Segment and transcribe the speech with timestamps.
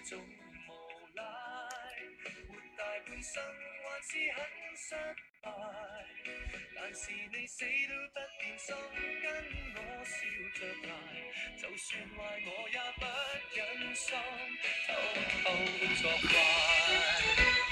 [0.00, 0.70] 中无
[1.14, 1.22] 赖，
[2.48, 3.42] 活大半生
[3.82, 4.36] 还是很
[4.76, 4.94] 失
[5.42, 5.44] 败。
[6.74, 8.74] 但是你死都不变心，
[9.22, 9.24] 跟
[9.74, 10.16] 我笑
[10.54, 10.90] 着赖，
[11.56, 13.02] 就算坏我也不
[13.56, 13.58] 忍
[13.94, 14.06] 心
[14.86, 14.88] 偷
[15.42, 15.44] 偷
[16.02, 17.65] 作怪。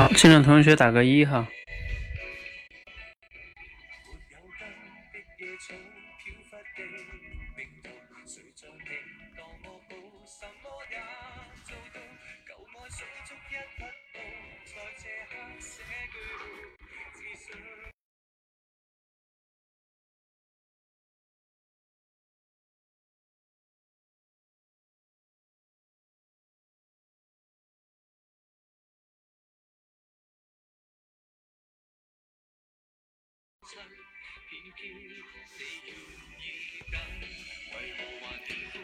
[0.00, 1.46] 好，现场同学打个一哈。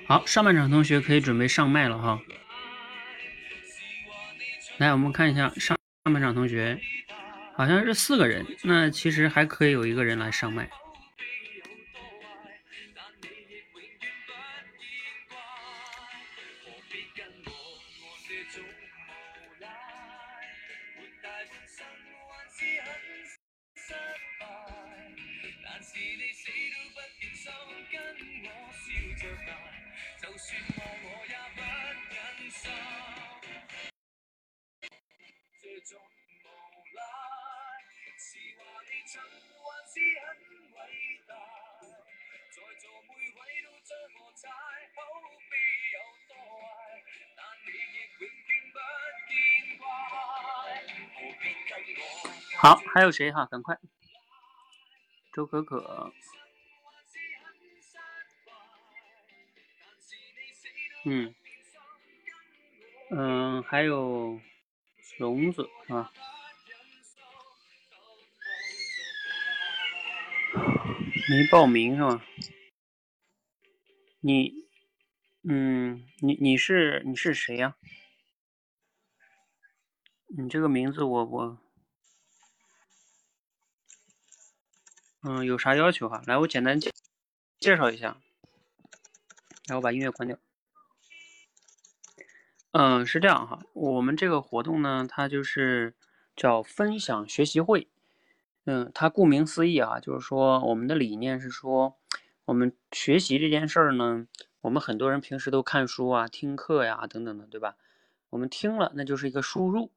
[0.08, 2.20] 好，上半场同学可以准备上麦了哈。
[4.78, 6.78] 来，我们看一下上上半场同学，
[7.56, 10.70] 好像是四个人，那其实还可以有一个人来上麦。
[52.58, 53.46] 好，还有谁哈？
[53.46, 53.78] 赶快，
[55.32, 56.12] 周可可，
[61.04, 61.32] 嗯，
[63.10, 64.40] 嗯，还有
[65.18, 66.10] 龙子啊，
[71.28, 72.24] 没报名是吧？
[74.20, 74.52] 你，
[75.42, 77.76] 嗯，你你是你是谁呀？
[80.28, 81.58] 你这个名字我我。
[85.22, 86.22] 嗯，有啥要求哈？
[86.26, 86.92] 来，我简单介
[87.58, 88.20] 介绍一下。
[89.66, 90.38] 来，我把音乐关掉。
[92.70, 95.96] 嗯，是这样哈，我们这个活动呢，它就是
[96.36, 97.88] 叫分享学习会。
[98.66, 101.96] 嗯，它顾名思义啊，就是说我们的理念是说，
[102.46, 104.26] 我们学习这件事儿呢，
[104.60, 107.76] 我们很多人平时都看书啊、听课呀等等的，对吧？
[108.30, 109.92] 我们听了，那就是一个输入。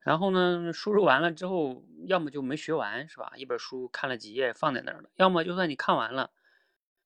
[0.00, 3.32] 然后呢，输入完了之后，要么就没学完，是吧？
[3.36, 6.30] 一本书看了几页放在那儿了；要么就算你看完了，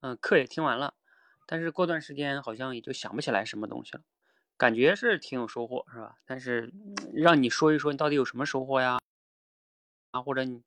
[0.03, 0.95] 嗯，课也听完了，
[1.45, 4.03] 但是过段时间好像也就想不起来什么东西了，
[4.57, 6.19] 感觉是挺有收获，是吧？
[6.25, 6.73] 但是
[7.13, 8.99] 让你说一说你到底有什么收获呀？
[10.13, 10.63] 啊，或者你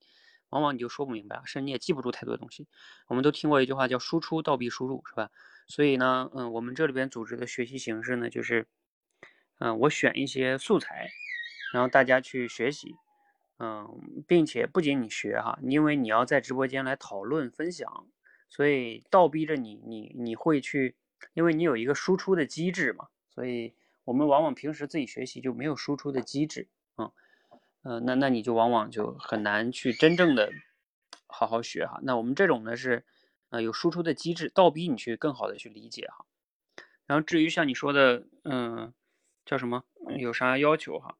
[0.53, 2.67] 往往你就说不明白，甚至你也记不住太多东西。
[3.07, 5.31] 我们都听过一句话叫“输出倒逼输入”，是吧？
[5.67, 8.67] 所以呢，嗯，我们这里边组织的学习形式呢，就是，
[9.57, 11.09] 嗯，我选一些素材。
[11.73, 12.95] 然后大家去学习，
[13.57, 18.07] 嗯，并且不仅你学哈，因为你要在直播间来讨论分享，
[18.47, 20.95] 所以倒逼着你，你你会去，
[21.33, 27.11] 因为你有一个输出的机制嘛，所以我们往往平时自己学习就没有输出的机制，嗯，
[27.83, 30.51] 嗯，那那你就往往就很难去真正的
[31.27, 31.99] 好好学哈。
[32.03, 33.05] 那我们这种呢是，
[33.49, 36.25] 呃，有输出的机制，倒逼你去更好的去理解哈。
[37.05, 38.93] 然后至于像你说的，嗯，
[39.45, 39.83] 叫什么，
[40.17, 41.17] 有啥要求哈？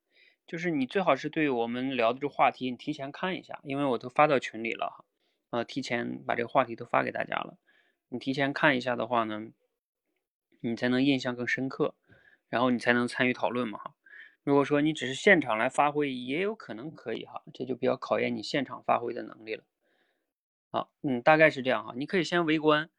[0.47, 5.05] 就是你最好是对我们聊的这话题，你提前看一下，因为我都发到群里了哈，
[5.49, 7.57] 呃，提前把这个话题都发给大家了。
[8.07, 9.51] 你提前看一下的话呢，
[10.61, 11.95] 你才能印象更深刻，
[12.47, 13.95] 然后你才能参与讨论嘛哈。
[14.43, 19.63] 如果说你只是现场来发挥，也有可能可以哈，这就比较考验你现场发挥的能力了。
[20.71, 21.93] 好，嗯，大概是这样哈。
[21.95, 22.89] 你可以先围观，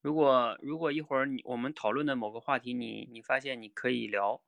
[0.00, 4.42] 如果如果一会儿你我们讨论的某个话题，你你发现你可以聊。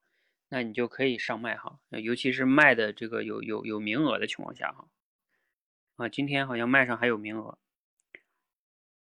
[0.49, 4.87] 那你就可以上麦哈，尤其是麦的这个有有有名额的情况下哈，
[5.97, 7.58] 啊，今天好像麦上还有名额，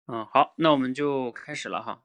[0.07, 2.03] 嗯，好，那我们就开始了哈，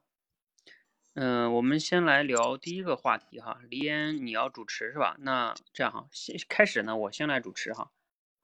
[1.16, 5.14] 嗯，我们先来聊第一个话题哈，黎烟你要主持是吧？
[5.20, 7.92] 那这样哈，先开始呢，我先来主持哈，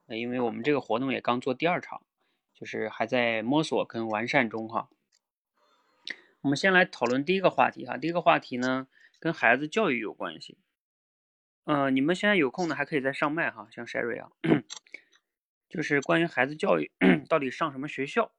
[0.07, 2.03] 因为我们这个活动也刚做第二场，
[2.55, 4.89] 就是还在摸索跟完善中哈，
[6.43, 8.87] 我们先来讨论第一个话题哈，第一个话题呢
[9.19, 10.57] 跟孩子教育有关系。
[11.65, 14.31] 呃，你们现在有空的还可以再上麦哈，像 Sherry 啊，
[15.69, 16.93] 就是关于孩子教育
[17.29, 18.31] 到底上什么学校，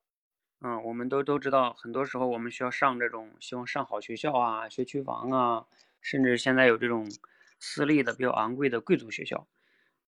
[0.64, 5.66] 嗯，我们都都知道，很多时候我们需要上这种希望上好学校啊，学区房啊，
[6.02, 7.12] 甚至现在有这种
[7.60, 9.48] 私立的比较昂贵的贵族学校。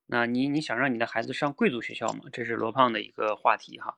[0.05, 2.25] 那你你想让你的孩子上贵族学校吗？
[2.31, 3.97] 这是罗胖的一个话题哈。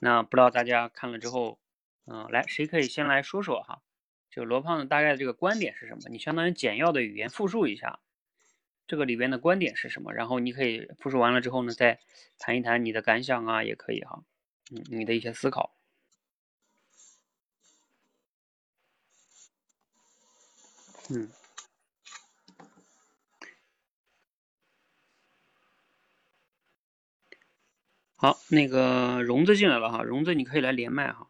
[0.00, 1.60] 那不知道大家看了之后，
[2.06, 3.82] 嗯，来谁可以先来说说哈？
[4.30, 6.00] 就罗胖的大概的这个观点是什么？
[6.10, 8.00] 你相当于简要的语言复述一下。
[8.88, 10.12] 这个里边的观点是什么？
[10.12, 12.00] 然后你可以复述完了之后呢，再
[12.36, 14.24] 谈一谈你的感想啊，也可以哈，
[14.90, 15.76] 你的一些思考。
[21.10, 21.30] 嗯，
[28.16, 31.28] 好，那个荣子进来了哈，荣子你可以来连麦哈。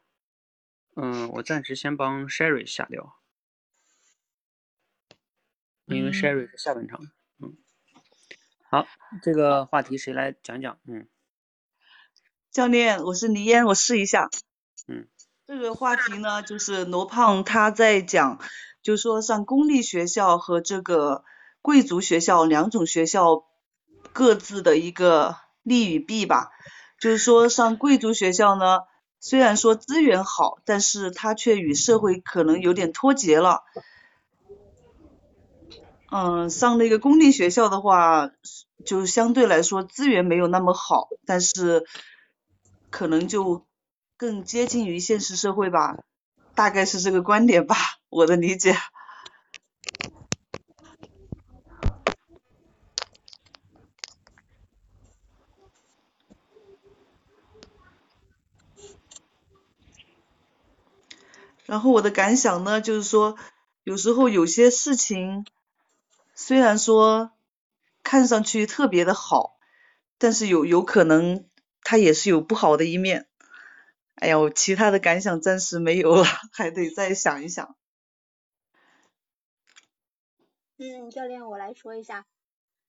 [0.95, 3.19] 嗯，我暂时先帮 Sherry 下掉，
[5.87, 7.01] 因为 Sherry 是下半场。
[7.39, 7.57] 嗯
[8.71, 8.87] 好，
[9.23, 10.79] 这个话题谁来讲讲？
[10.85, 11.09] 嗯，
[12.53, 14.29] 教练，我是黎烟，我试一下。
[14.87, 15.07] 嗯，
[15.47, 18.39] 这个话题呢，就是罗胖他在讲，
[18.83, 21.25] 就说上公立学校和这个
[21.63, 23.45] 贵族学校两种学校
[24.13, 26.51] 各自的一个利与弊吧。
[27.01, 28.81] 就是说上贵族学校呢，
[29.19, 33.63] 虽然说资源好，但是它却与社会可能有点脱节了。
[36.11, 38.31] 嗯，上那个公立学校的话，
[38.85, 41.87] 就相对来说资源没有那么好，但是
[42.93, 43.67] 可能就
[44.17, 45.97] 更接近于现实社会吧，
[46.55, 47.75] 大概是这个观点吧，
[48.11, 48.77] 我的理解。
[61.67, 63.37] 然后我的感想呢，就是说，
[63.85, 65.45] 有时候有些事情。
[66.35, 67.31] 虽然说
[68.03, 69.57] 看上去特别的好，
[70.19, 71.47] 但是有有可能
[71.83, 73.29] 它也是有不好的一面。
[74.15, 77.77] 哎呀，我其他的感想暂时没有了，还得再想一想。
[80.79, 82.27] 嗯，教练，我来说一下。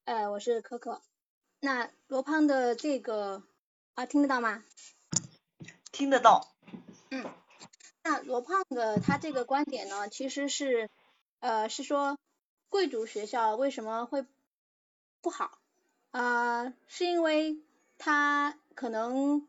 [0.06, 1.02] 呃，我是可可。
[1.60, 3.44] 那罗胖的这个
[3.96, 4.64] 啊，听得到吗？
[5.92, 6.54] 听得到。
[7.10, 7.26] 嗯，
[8.04, 10.90] 那罗胖的他这个观点呢，其实是
[11.40, 12.18] 呃，是说。
[12.70, 14.26] 贵族学校为什么会
[15.22, 15.60] 不好？
[16.10, 17.62] 啊，是因为
[18.00, 19.48] 它可能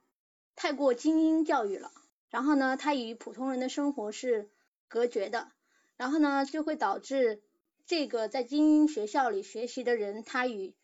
[0.56, 1.90] 太过精英教育了，
[2.30, 4.50] 然后呢，他与普通人的生活是
[4.88, 5.50] 隔绝的，
[5.96, 7.42] 然后呢，就会导致
[7.86, 10.74] 这个在精英学校里学习的人，他与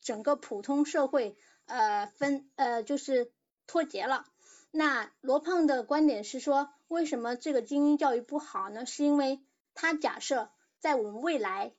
[0.00, 3.32] 整个普通社会呃分呃就是
[3.66, 4.26] 脱节了。
[4.70, 8.86] 那罗胖的观点是说，为什么这个精英教育不好呢？
[8.86, 9.40] 是因为
[9.74, 11.72] 他假设在我们未来。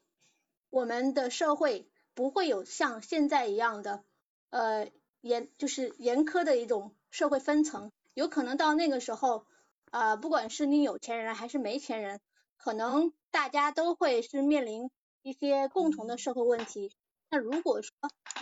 [0.69, 4.03] 我们的社会不会有像现在一样的
[4.49, 4.91] 呃
[5.27, 9.45] 严就是严苛的一种社会分层，有可能到那个时候
[9.91, 12.19] 啊，不管是你有钱人还是没钱人，
[12.57, 14.89] 可能大家都会是面临
[15.21, 16.91] 一些共同的社会问题。
[17.29, 17.91] 那如果说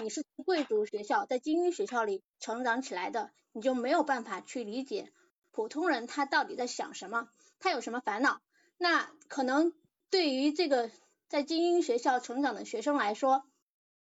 [0.02, 5.12] 你是贵族学校在精英学校里成长起来的，你就没有办法去理解
[5.52, 7.28] 普通人他到底在想什么，
[7.60, 8.42] 他有什么烦恼。
[8.78, 9.74] 那可能
[10.10, 10.90] 对于这个。
[11.28, 13.44] 在精英学校成长的学生来说，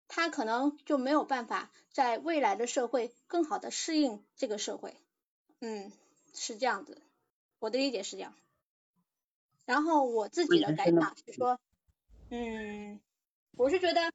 [0.07, 4.95] 他可能就没有办法在未来的社会更好的适应这个社会，
[5.59, 5.91] 嗯，
[6.33, 7.01] 是这样子，
[7.59, 8.33] 我的理解是这样。
[9.65, 11.59] 然后我自己的感想是说，
[12.29, 12.99] 嗯，
[13.57, 14.11] 我是觉得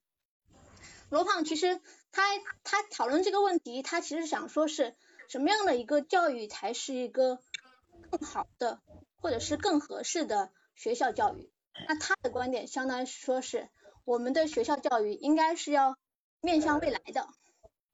[1.08, 1.80] 罗胖其实
[2.12, 2.22] 他
[2.62, 4.94] 他讨论这个问题，他其实想说是
[5.28, 7.40] 什么样的一个教育才是一个
[8.10, 8.80] 更好的
[9.20, 11.50] 或者是更合适的学校教育。
[11.88, 13.68] 那他的观点相当于说是，
[14.10, 15.96] 我们的学校教育应该是要
[16.40, 17.28] 面向未来的，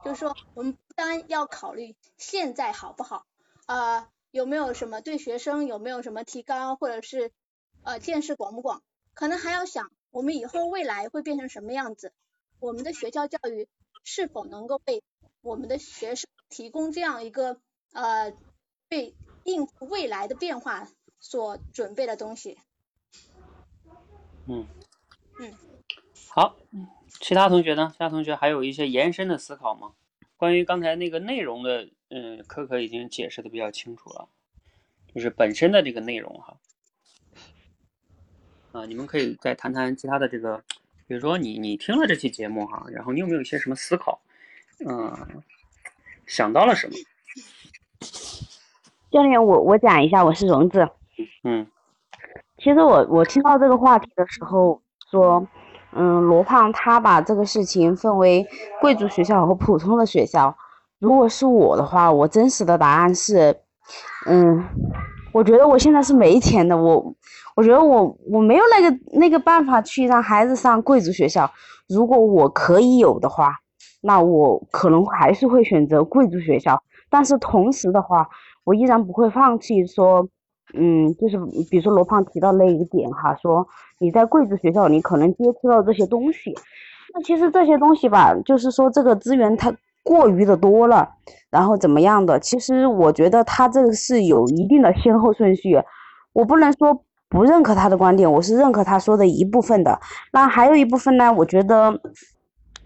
[0.02, 3.26] 就是说我们不单要考虑现在好不好，
[3.66, 7.32] 呃有没有什么对学生有没有什么提高，或者是
[7.82, 8.82] 呃见识广不广，
[9.12, 12.14] 可能还要想我们以后未来会变成什么样子，
[12.60, 13.68] 我们的学校教育
[14.02, 15.02] 是否能够为
[15.42, 17.60] 我们的学生提供这样一个
[17.92, 18.32] 呃
[18.88, 20.88] 对应付未来的变化
[21.20, 22.58] 所准备的东西。
[24.46, 24.66] 嗯
[25.38, 25.52] 嗯，
[26.36, 26.54] 好，
[27.18, 27.88] 其他同学呢？
[27.94, 29.92] 其他同学还有一些延伸的思考吗？
[30.36, 34.28] 关于刚才那个内容的，嗯，可可已经解释的比较清楚了，
[35.14, 36.58] 就是本身的这个内容哈。
[38.72, 40.62] 啊，你们可以再谈谈其他的这个，
[41.06, 44.20] 比如说你你听了这期节目哈，然后你有没有一些什么思考？
[44.86, 45.42] 嗯，
[46.26, 46.94] 想到了什么？
[49.10, 50.86] 教练，我我讲一下，我是荣子。
[51.44, 51.66] 嗯。
[52.58, 55.48] 其实我我听到这个话题的时候，说，
[55.96, 58.46] 嗯，罗胖他把这个事情分为
[58.80, 60.54] 贵族学校和普通的学校。
[60.98, 63.56] 如果是我的话，我真实的答案是，
[64.26, 64.64] 嗯，
[65.32, 67.14] 我觉得我现在是没钱的，我
[67.54, 71.50] 我觉得我我没有那个那个办法去让孩子上贵族学校。
[71.88, 73.56] 如果我可以有的话，
[74.02, 76.82] 那我可能还是会选择贵族学校。
[77.08, 78.28] 但是同时的话，
[78.64, 80.28] 我依然不会放弃说，
[80.76, 81.38] 嗯，就是
[81.70, 83.66] 比如说罗胖提到那一个点哈，说
[83.98, 86.54] 你在贵族学校你可能接触到这些东西，
[87.14, 91.08] 那其实这些东西吧，就是说这个资源它过于的多了，
[91.50, 92.38] 然后怎么样的？
[92.38, 95.80] 其实我觉得他这个是有一定的先后顺序，
[96.32, 99.98] 我不能说不认可他的观点，我是认可他说的一部分的。
[100.32, 102.00] 那还有一部分呢，我觉得。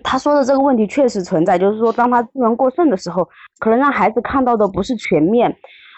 [0.03, 3.29] 他说的这个问题确实存在，就是说，当他资源过剩的时候，
[3.59, 5.55] 可能让孩子看到的不是全面。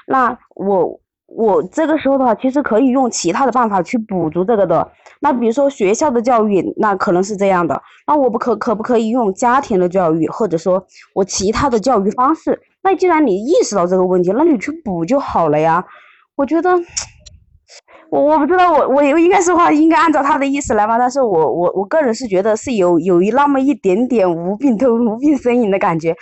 [0.08, 0.98] 那我
[1.34, 4.90] 我这个时候的话，其实可以用其他的办法去补足这个的。
[5.20, 7.80] 那比如说学校的教育，那可能是这样的。
[8.06, 10.84] 那我不可可不可以用家庭的教育，或者说
[11.14, 12.60] 我其他的教育方式？
[12.82, 15.84] 那既然你意识到这个问题，那你去补就好了呀。
[16.36, 16.70] 我觉得。
[18.10, 20.98] 我我不知道，我我应该说话应该按照他的意思来吗？
[20.98, 26.14] 但是我我我个人是觉得是有有一那么一点点无病呻无病呻吟的感觉。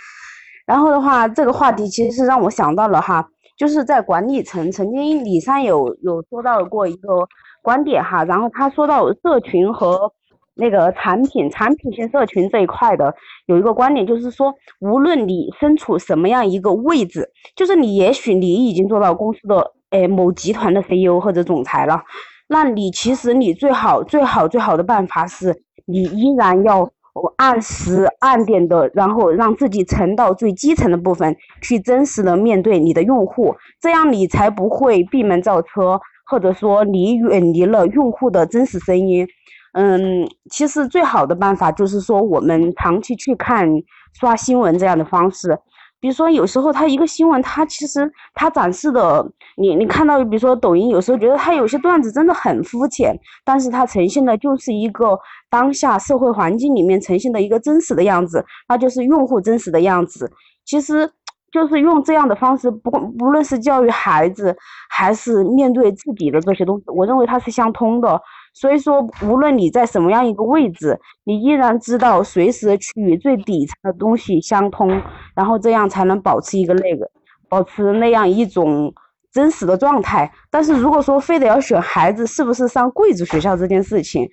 [0.65, 3.27] 然后的话，这个话题其实是让我想到了哈，
[3.57, 7.27] 就是在管理层曾经李三有有说到过一个
[7.61, 10.11] 观点哈，然后他说到社群和
[10.55, 13.13] 那个产品产品型社群这一块的
[13.45, 19.73] 有一个观点，就是说无论你身处什么样一个位置，就是你也许你已经做到公司的。
[19.91, 22.01] 哎，某集团的 CEO 或者总裁了，
[22.47, 25.53] 那你其实你最好最好最好的办法是，
[25.85, 39.27] 你依然要我按时按点的，然后让自己沉到最基层的部分，去真实的面对你的用户，这样你才不会闭门造车，或者说你远离了用户的真实声音。
[39.73, 43.67] 嗯，其实最好的办法就是说，我们长期去看
[44.13, 45.57] 刷新闻这样的方式。
[46.01, 49.23] 比如说，有时候他一个新闻，他其实他展示的，
[49.55, 53.15] 你你看到，比如说抖音，有时候觉得他有些段子真的很肤浅，
[53.45, 55.17] 但是他呈现的就是一个
[55.47, 60.31] 当下社会环境里面呈现的一个真实的样子，那就是用户真实的样子。
[60.65, 61.07] 其实，
[61.51, 64.57] 就是用这样的方式，不不论是教育孩子，
[64.89, 68.19] 还是面对自己的这些东西，我认为它是相通的。
[68.53, 75.01] 所以说，无论你在什么样一个位置，你依然知道随时去与最底层的东西相通，
[75.35, 77.09] 然后这样才能保持一个那个，
[77.49, 78.93] 保持那样一种
[79.31, 80.31] 真实的状态。
[80.49, 84.29] 但是如果说非得要选孩子是不是上贵族学校这件事情，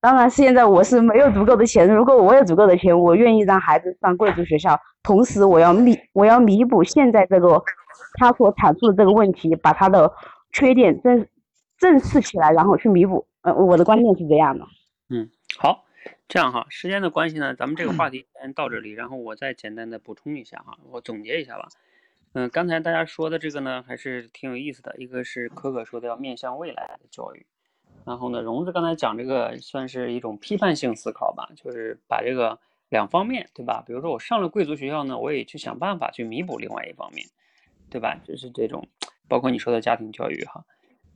[0.00, 1.88] 当然现在我是没有足够的钱。
[1.88, 7.62] 如果我有足够的钱，我愿意让孩子上贵族学校，同时我要弥我要弥补现在这个
[8.20, 10.12] 他所阐述的这个问题，把他的
[10.52, 11.26] 缺点正
[11.78, 13.26] 正视起来，然后去弥补。
[13.44, 14.66] 呃，我的观点是这样的。
[15.10, 15.84] 嗯，好，
[16.28, 21.68] 这样哈，时间的关系呢，咱们这个话题先到这里，然后我再简单的补充一下哈，我总结一下吧。
[22.32, 24.96] 嗯，刚才大家说的这个呢，还是挺有意思的。
[24.96, 27.44] 一个是可可说的要面向未来的教育，
[28.06, 32.58] 然后呢，荣子刚才讲这个算是一种批判性思考吧，就是把这个
[32.88, 33.84] 两方面，对吧？
[33.86, 37.28] 比如说我上了贵族学校呢，我也去想办法去弥补另外一方面，
[37.90, 38.18] 对吧？
[38.24, 38.88] 就是这种，
[39.28, 40.64] 包括你说的家庭教育哈。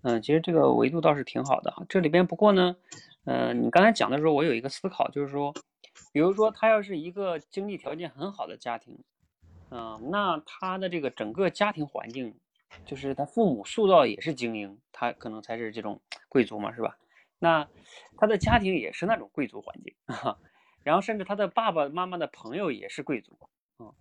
[0.03, 1.85] 嗯，其实这个维度倒是挺好的哈。
[1.89, 2.77] 这里边不过呢，
[3.25, 5.53] 嗯，你刚才讲的时候，我有一个思考，就是说，
[6.13, 8.97] 比如说他要是一个经济条件很好的家庭，
[9.71, 12.33] 嗯，那他的这个整个家庭环境，
[12.87, 16.97] 就是他父母塑造也是精英，他可能才是这种贵族嘛，是吧？
[17.41, 17.69] 那
[18.17, 19.95] 他的家庭也是那种贵族环境，
[20.85, 23.37] 然后甚至他的爸爸妈妈的朋友也是贵族，
[23.81, 23.93] 嗯，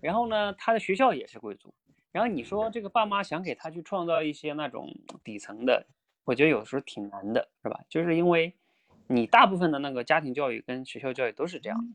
[0.00, 1.74] 然后呢，他的学校也是贵族。
[2.14, 4.88] 然后你说这个爸妈想给他去创造一些那种
[5.24, 5.84] 底层的，
[6.22, 7.80] 我觉得有时候挺难的，是吧？
[7.88, 8.54] 就是因为
[9.08, 11.92] 你大部分的那个家庭教育跟学校教育都是这样的。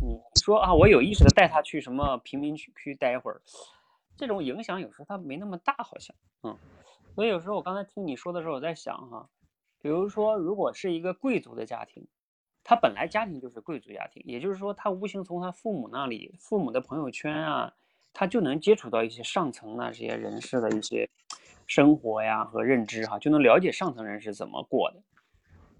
[0.00, 3.42] 你说啊，我有意识的带他去什么贫民区区待一会儿，
[4.16, 6.56] 这种影响有时候他没那么大，好像，嗯。
[7.14, 9.28] 所以有时候我刚才听你说的时候，我在想哈，
[9.82, 12.06] 比如说如果是一个贵族的家庭，
[12.64, 17.74] 他本来家庭就是贵族家庭，也就是说他无形从他父母那里、父母的朋友圈啊。
[18.12, 21.08] 他就能接触到一些上层那些人士的一些
[21.66, 25.02] 生活呀和认知哈，就能了解上层人是怎么过的。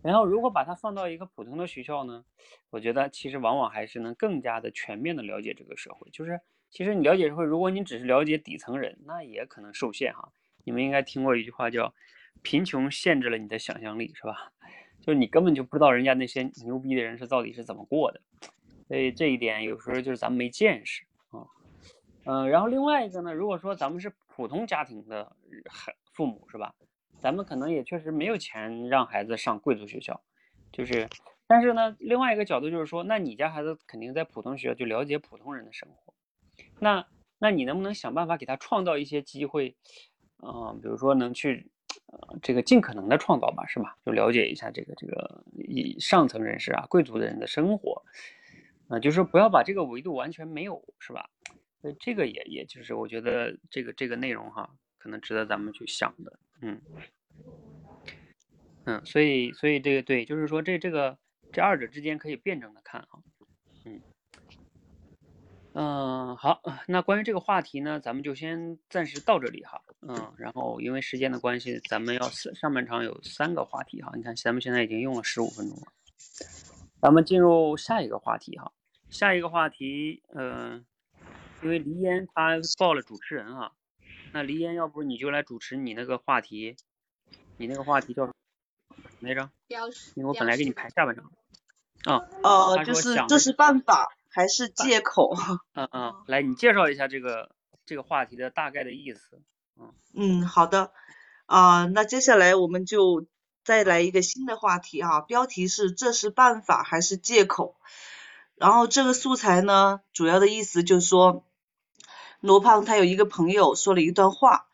[0.03, 2.25] 然后如果把它放到一个普通的学校呢，
[2.71, 6.11] 我觉得其实往往还是能更加的全面的了解这个社会。
[6.11, 10.33] 就是其实你了解社会，如果你只是了解底层人，那也可能受限哈。
[10.65, 11.95] 你们应该听过一句话叫
[12.43, 14.53] “贫穷限制了你的想象力”，是吧？
[15.01, 18.21] 就是你根本就不知道人家那些牛逼的人是到底是怎么过的。
[18.89, 21.05] 所以这一点有时候就是咱们没见识。
[22.25, 25.37] 嗯，然后另外一个呢，如果说咱们是普通家庭的
[25.69, 26.75] 孩父母是吧？
[27.21, 30.21] 咱们可能也确实没有钱让孩子上贵族学校，
[30.73, 31.09] 就是，
[31.47, 36.12] 但是呢，另外一个角度就是说，那你家孩子肯定在普通学校就了解普通人的生活，
[36.81, 37.07] 那
[37.38, 39.76] 那你能不能想办法给他创造一些机会，
[40.38, 41.71] 啊、比如说能去，
[42.07, 43.97] 呃，这个尽可能的创造吧，是吧？
[44.05, 48.02] 就了解一下这个这个以上层人士啊、贵族的人的生活，
[48.88, 51.31] 啊、就是不要把这个维度完全没有，是吧？
[51.83, 56.81] 所以这个也也就是我觉得这个这个内容哈，可能值得咱们去想的，嗯。
[58.85, 61.19] 嗯，所以所以这个对，就是说这这个
[61.53, 63.19] 这二者之间可以辩证的看啊，
[63.85, 64.01] 嗯。
[65.75, 75.93] 嗯，好，那关于这个话题呢，咱们就先暂时到这里哈，嗯，然后因为时间的关系，咱们要上半场有三个话题哈，你看咱们现在已经用了十五分钟了，
[77.01, 78.71] 咱们进入下一个话题哈，
[79.11, 80.85] 下一个话题，嗯、
[81.62, 83.73] 因为黎烟她报了主持人哈，
[84.33, 86.76] 那黎烟要不你就来主持你那个话题，
[87.57, 89.50] 你那个话题叫什么来着？
[89.69, 91.31] 标识，因为我本来给你排下半场。
[92.04, 95.37] 啊，呃，他就是这是办法还是借口？
[95.75, 97.54] 嗯嗯，来，你介绍一下这个
[97.87, 99.40] 这个话题的大概的意思。
[100.14, 100.92] 嗯，好的，
[101.47, 103.26] 啊、那接下来我们就
[103.62, 107.76] 再来一个新的话题哈、标题是这是办法还是借口？
[108.57, 111.45] 然后这个素材呢，主要的意思就是说，
[112.43, 114.67] 罗胖他有一个朋友说了一段话，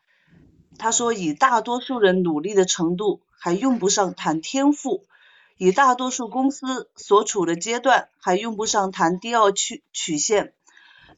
[0.78, 5.04] 他说以大多数人努力的程度，还用不上谈天赋；
[5.58, 10.46] 以大多数公司所处的阶段，还用不上谈第二曲曲线；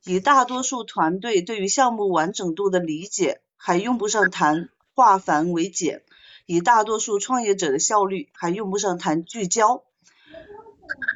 [0.05, 6.01] 以大多数团队对于项目完整度的理解，还用不上谈化繁为简；
[6.47, 9.85] 以大多数创业者的效率，还用不上谈聚焦。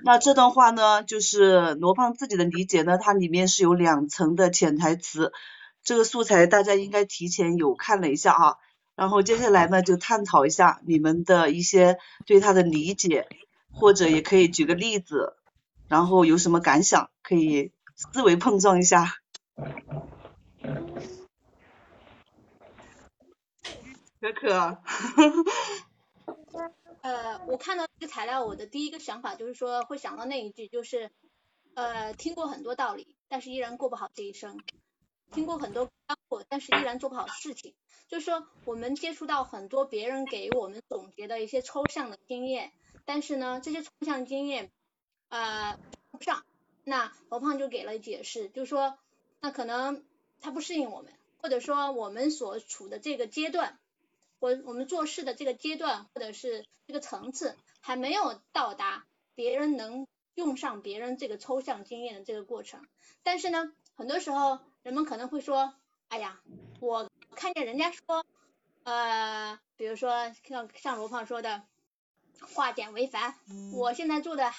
[0.04, 5.32] 那这段话呢，就是罗胖自己的理解呢，它里面是有两层的潜台词。
[5.82, 8.56] 这个素材大家应该提前有看了一下啊，
[8.96, 13.28] 然后接下来呢就探讨一下你们的一些对它的理解，
[13.72, 15.36] 或者也可以举个例子，
[15.88, 19.14] 然后有什么感想，可以思维碰撞一下。
[24.20, 24.78] 可可，
[27.04, 31.10] 呃，我看到这个材料，我的第一个想法就是说，会想到那一句，就是，
[31.74, 34.56] 呃，听过很多道理，但是依然过不好这一生；
[35.30, 37.74] 听过很多干货，但是依然做不好事情。
[38.08, 42.72] 就是说，我们接触到很多别人给我们总结的一些抽象的经验，
[43.04, 44.72] 但是呢，这些抽象经验，
[45.28, 45.78] 呃，
[46.10, 46.42] 不上。
[46.84, 48.96] 那罗胖就给了解释，就是说，
[49.42, 50.02] 那可能
[50.40, 51.12] 他不适应我们，
[51.42, 53.78] 或者说我们所处的这个阶段。
[54.44, 62.86] 我我们做事的这个阶段或者是这个层次还没有到达别人能用上别人这个抽象经验的这个过程，
[63.22, 65.72] 但是呢，很多时候人们可能会说，
[66.08, 66.42] 哎呀，
[66.80, 68.26] 我看见人家说，
[68.82, 71.62] 呃，比如说像像罗胖说的，
[72.54, 73.36] 化简为繁，
[73.72, 74.52] 我现在做的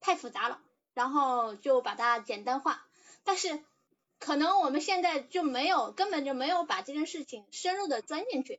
[0.00, 0.62] 太复杂了，
[0.94, 2.86] 然后就把它简单化，
[3.24, 3.62] 但是
[4.18, 8.58] 可能我们现在就没有根本就没有把这件事情深入的钻进去。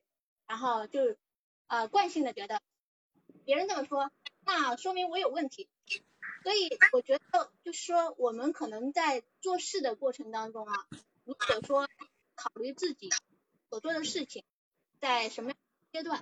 [0.51, 1.15] 然后就
[1.67, 2.61] 呃惯性的觉得
[3.45, 4.11] 别人这么说，
[4.43, 5.69] 那说明我有问题。
[6.43, 10.87] 所以我觉得就是说，我们可能在做事的过程当中啊，
[11.23, 11.87] 如果说
[12.35, 13.09] 考虑自己
[13.69, 14.43] 所做的事情
[14.99, 15.53] 在什么
[15.93, 16.21] 阶段，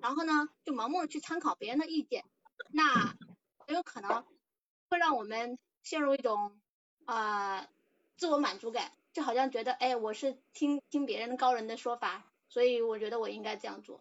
[0.00, 2.24] 然后呢就盲目的去参考别人的意见，
[2.70, 3.14] 那
[3.58, 4.24] 很有可能
[4.88, 6.58] 会让我们陷入一种
[7.04, 7.68] 呃
[8.16, 12.24] 自我满足感，就好像觉得哎我是听听别人高人的说法。
[12.48, 14.00] 所以我觉得我应该这样做，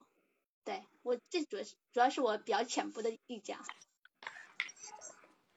[0.64, 3.58] 对我这主要是主要是我比较浅薄的意见。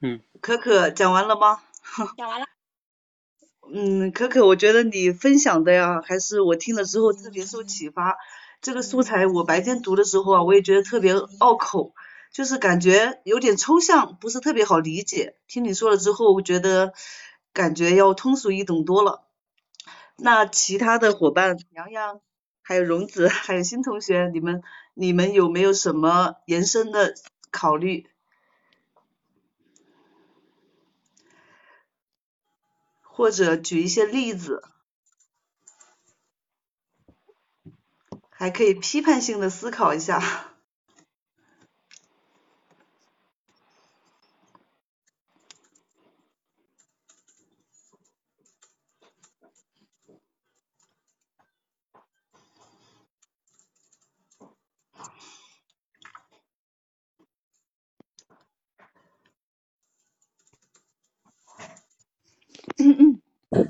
[0.01, 1.63] 嗯，可可讲完了吗？
[2.17, 2.47] 讲完了。
[3.71, 8.17] 嗯，可可，我觉得你分享的呀，还是我听了之后特别受启发。
[8.61, 11.95] 这个素材我白天读的时候啊，我也觉得特别拗口，
[12.33, 15.37] 就是感觉有点抽象，不是特别好理解。
[15.47, 16.93] 听你说了之后，我觉得
[17.53, 19.27] 感觉要通俗易懂多了。
[20.17, 22.21] 那其他的伙伴，洋洋。
[22.69, 27.15] 还有荣子，还有新同学，你们你们有没有什么延伸的
[27.51, 28.07] 考虑？
[33.01, 34.63] 或者举一些例子，
[38.29, 40.53] 还可以批判性的思考一下。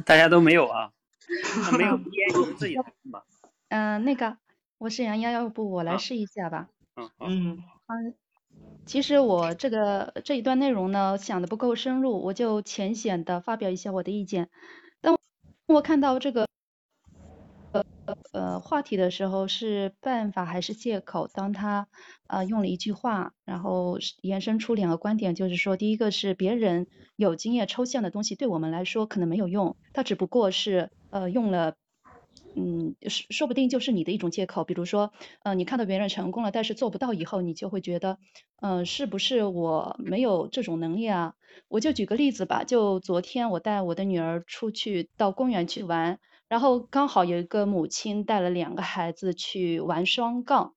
[0.09, 0.91] 大家都没有啊？
[1.77, 3.25] 没有烟，你们自己谈吧。
[3.69, 4.39] 嗯、呃，那个
[4.79, 6.69] 我是杨洋，要不我来试一下吧？
[6.97, 8.15] 嗯嗯嗯，
[8.87, 14.49] 其实我这个这一段内容呢，想的不够深入，我就浅显的发表一下我的意见。
[15.03, 15.19] 当
[15.67, 16.49] 我看到这个
[18.33, 21.29] 呃话题的时候，是办法还是借口？
[21.29, 21.89] 当他
[22.27, 31.75] 呃用了一句话，然后延伸出两个观点，就是说，第一个是别人有经验抽象的东西，对我们来说可能没有用，他只不过是呃用了。
[32.57, 34.65] 嗯，说说不定就是你的一种借口。
[34.65, 35.13] 比如说，
[35.45, 38.19] 呃，你看到别人成功了，但是做不到以后，你就会觉得，
[38.61, 41.35] 嗯，是不是我没有这种能力啊？
[41.69, 46.19] 我就举个例子吧，就昨天我带我的女儿出去到公园去玩，
[46.49, 50.75] 然后刚好有一个母亲带了两个孩子去玩双杠。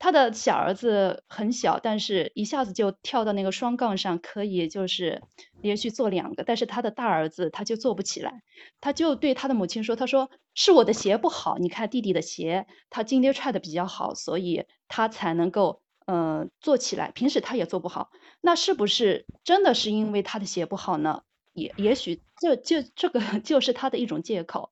[0.00, 5.22] 他的小儿子很小，但是一下子就跳到那个双杠上，可以就是
[5.60, 6.44] 连续做两个。
[6.44, 8.44] 但是他的大儿子他就做不起来，
[8.80, 17.10] 他就对他的母亲说：“他说是我的鞋不好，你看弟弟的鞋，他今天踹的比较好，所以他才能够嗯做起来。
[17.10, 21.22] 平时他也做不好，那是不是真的是因为他的鞋不好呢？
[21.54, 24.70] 也也许这就这个 就是他的一种借口。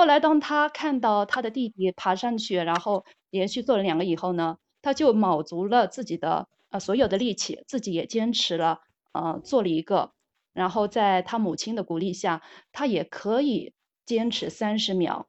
[0.00, 3.04] 后来当他看到他的弟弟爬上去，然后。
[3.28, 8.80] 连续做了两个以后呢，他就卯足了自己的呃所有的力气，自己也坚持了
[9.12, 10.10] 呃做了一个，
[10.52, 13.72] 然后在他母亲的鼓励下，他也可以
[14.04, 15.28] 坚持三十秒。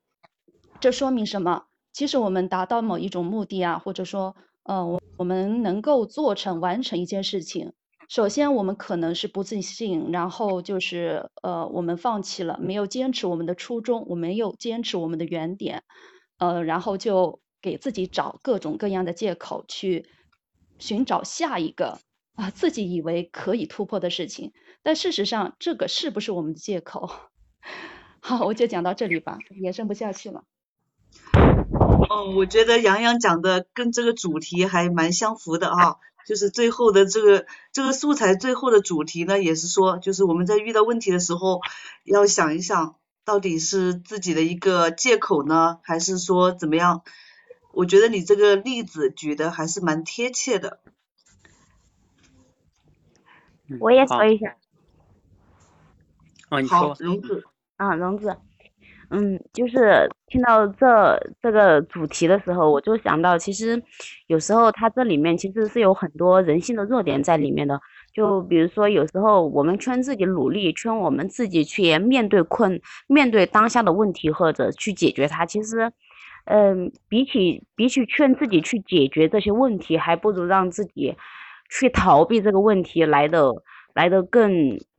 [0.79, 1.65] 这说明什么？
[1.93, 7.73] 其实我们达到某一种目的啊，或者说呃我我们能够做成完成一件事情，
[8.11, 15.83] 首先我们可能是不自信，然后就是呃我们放弃了，没有坚持我们的初衷，我没有坚持我们的原点，
[16.37, 17.39] 呃然后就。
[17.63, 20.07] 给自己找各种各样的借口去
[20.79, 21.99] 寻找下一个
[22.33, 27.11] 啊自己以为可以突破的事情，但事实上这个是不是我们的借口？
[28.19, 30.43] 好，我就讲到这里吧，延伸不下去了。
[32.09, 41.61] 哦，我觉得杨洋讲的跟这个主题还蛮相符的哈，就是最后的这个这个素材最后的主题呢，也是说，就是我们在遇到问题的时候
[42.03, 47.03] 要想一想，到底是自己的一个借口呢，还是说怎么样？
[47.73, 50.79] 我觉得你这个例子举的还是蛮贴切的。
[53.79, 54.57] 我也说一下。
[56.49, 56.95] 啊，你说。
[56.99, 57.45] 荣子。
[57.77, 58.35] 啊，荣子。
[59.11, 63.81] 嗯，就是听到这这个主题的时候，我就想到，其实
[64.27, 67.79] 有时候它这里面其实是有很多人性的弱点在里面的。
[68.13, 75.91] 就比如说，有时候我们劝自己努力，劝我们自己去面对困，面对当下的问题或者去解决它，其实。
[76.45, 81.15] 嗯，比起比起劝自己去解决这些问题，还不如让自己
[81.69, 83.51] 去逃避这个问题来的
[83.93, 84.51] 来的更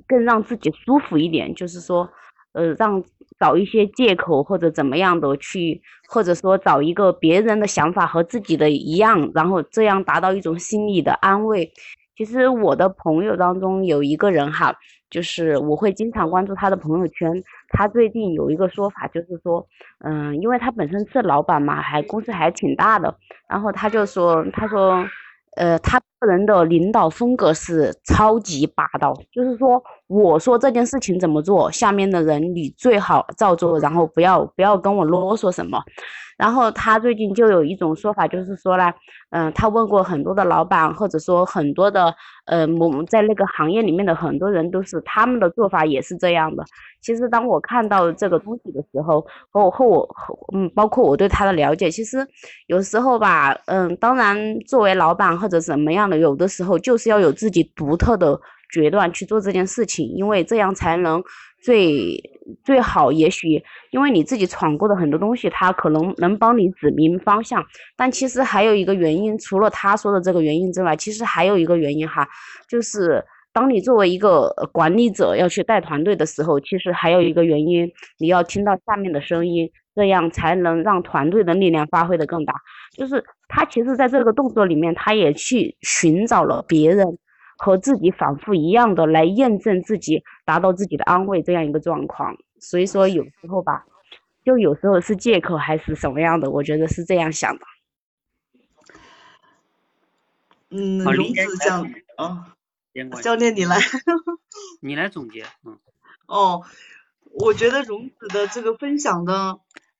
[0.06, 1.52] 更让自己舒服一点。
[1.52, 2.08] 就是说，
[2.52, 3.02] 呃，让
[3.38, 11.72] 找一些借口或者怎么样的去，或者说找一个别人的想法和自己的一样，然后这样达到一种心理的安慰。
[12.16, 14.74] 其实我的朋友当中有一个人哈，
[15.08, 17.32] 就是我会经常关注他的朋友圈。
[17.70, 19.66] 他最近有一个说法，就是说，
[20.04, 23.16] 嗯，因为他本身是老板嘛，还公司还挺大的，
[23.48, 25.02] 然后他就说，他说，
[25.56, 35.82] 呃，他个人的领导风格是超级霸道，就是说，我说这件事情怎么做，下面的人你最好照做，然后不要不要跟我啰嗦什么。
[36.38, 38.90] 然后他最近就有一种说法，就是说呢，
[39.30, 42.12] 嗯，他问过很多的老板，或者说很多的，
[42.46, 46.64] 呃，我们在那个行业里面的很多人都是他们的做法也是这样的。
[47.00, 50.08] 其实当我看到这个东西的时候，和我和我，
[50.54, 52.26] 嗯，包括我对他的了解，其实
[52.66, 58.40] 有时候吧，嗯，当然作为老板或者怎么样有的时候就是要有自己独特的
[58.72, 61.22] 决断去做这件事情，因为这样才能。
[61.64, 62.20] 最
[62.64, 67.64] 最好，也许因为你自己闯过的很多东西，他可能能帮你指明方向。
[67.96, 72.28] 但其实还有一个原因，除了他说的这个原因之外，其实还有一个原因哈，
[72.68, 82.54] 就是当你作为一个管理者要去带团队的时候，其实还有一个原因，你要听到下面的声音，这样才能让团队的力量发挥的更大。
[82.96, 87.18] 就是他其实在这个动作里面，他也去寻找了别人。
[87.58, 93.84] 和自己反复一样的来验证自己，达到自己的安慰这样一个状况，所以说有时候吧，
[94.44, 97.60] 就有时候是借口还是什么样的，我觉得是这样想的。
[100.70, 102.56] 嗯，荣子讲啊，
[103.22, 103.76] 教练你来，
[104.82, 105.78] 你来总结，嗯。
[106.26, 106.64] 哦，
[107.34, 109.58] 我觉得荣子的这个分享呢，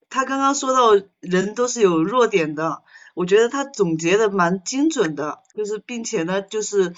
[0.09, 0.91] 他刚刚说到
[1.21, 2.83] 人都是有弱点的，
[3.15, 6.95] 我觉得他总结的蛮精准的，就是并且呢，就是。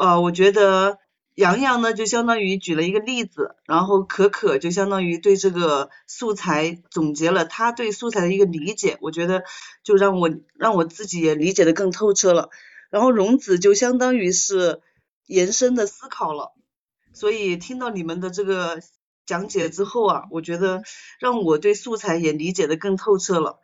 [0.00, 1.00] 呃，我觉得
[1.34, 9.42] 洋洋呢就相当于举了一个例子，然后可可就相当于对这个素材总结了他对素材的一个理解，我觉得
[9.82, 12.50] 就让我让我自己也理解的更透彻了。
[12.90, 14.82] 然后荣子就相当于是
[15.26, 16.52] 延伸的思考了。
[17.12, 18.80] 所以听到你们的这个
[19.28, 20.82] 讲解之后啊，我觉得
[21.18, 23.60] 让我对素材也理解的更透彻了。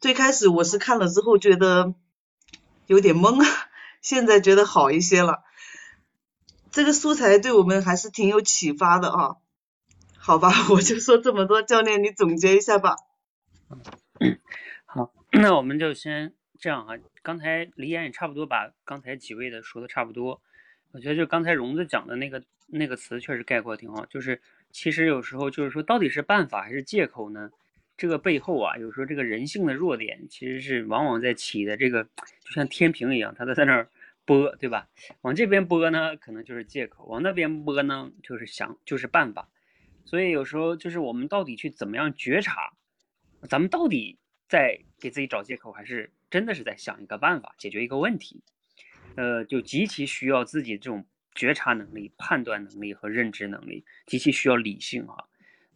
[0.00, 1.94] 最开始我是看了之后觉得
[2.86, 3.44] 有点懵，
[4.00, 5.44] 现在觉得好一些了。
[6.70, 9.36] 这个素材对我们还是挺有启发的啊。
[10.16, 12.96] 好吧， 我就说这么多，教练你总结一下吧。
[14.86, 16.96] 好，那我们就先这样啊。
[17.22, 20.40] 刚才李岩也差不多把刚才几位的说的差不多。
[20.92, 27.50] 我觉得就刚才荣子讲的那个那个词确实概括挺好，就是其实有时候就是说到底是办法还是借口呢？
[27.96, 33.88] 这个背后啊，有时候这个人性的弱点其实是往往在起的这个就像天平一样，它在在那儿
[34.24, 34.88] 拨，对吧？
[35.20, 39.48] 往这边拨呢，可能就是借口；往那边拨呢，就是想就是办法。
[40.04, 42.72] 所以有时候就是我们到底去怎么样觉察，
[43.48, 48.42] 咱们到底在给自己找借口，还是真的是在想一个办法解决一个问题？
[49.16, 55.28] 呃，就极其需要自己这种觉察能力、判断能力和认知能力，极其需要理性哈。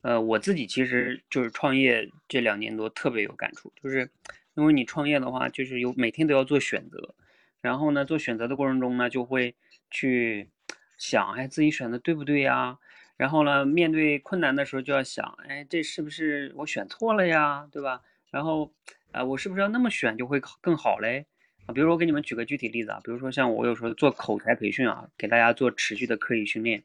[0.02, 4.08] 呃，我自己其实就是创业这两年多特别有感触，就是
[4.54, 7.14] 因为你创业的话，就是有每天都要做选择，
[7.60, 9.54] 然后呢，做选择的过程中呢，就会
[9.90, 10.48] 去
[10.96, 12.78] 想，哎，自己选的对不对呀？
[13.16, 17.66] 然后呢，面对困难的时候就要想，哎，这是不是我选错了呀？
[17.72, 18.02] 对吧？
[18.30, 18.70] 然后，
[19.10, 21.26] 啊，我是不是要那么选就会更好嘞？
[21.66, 26.81] 啊，比如说我给你们举个具体例子啊，比如说像我有时候做口才培训啊，给大家做持续的刻意训练，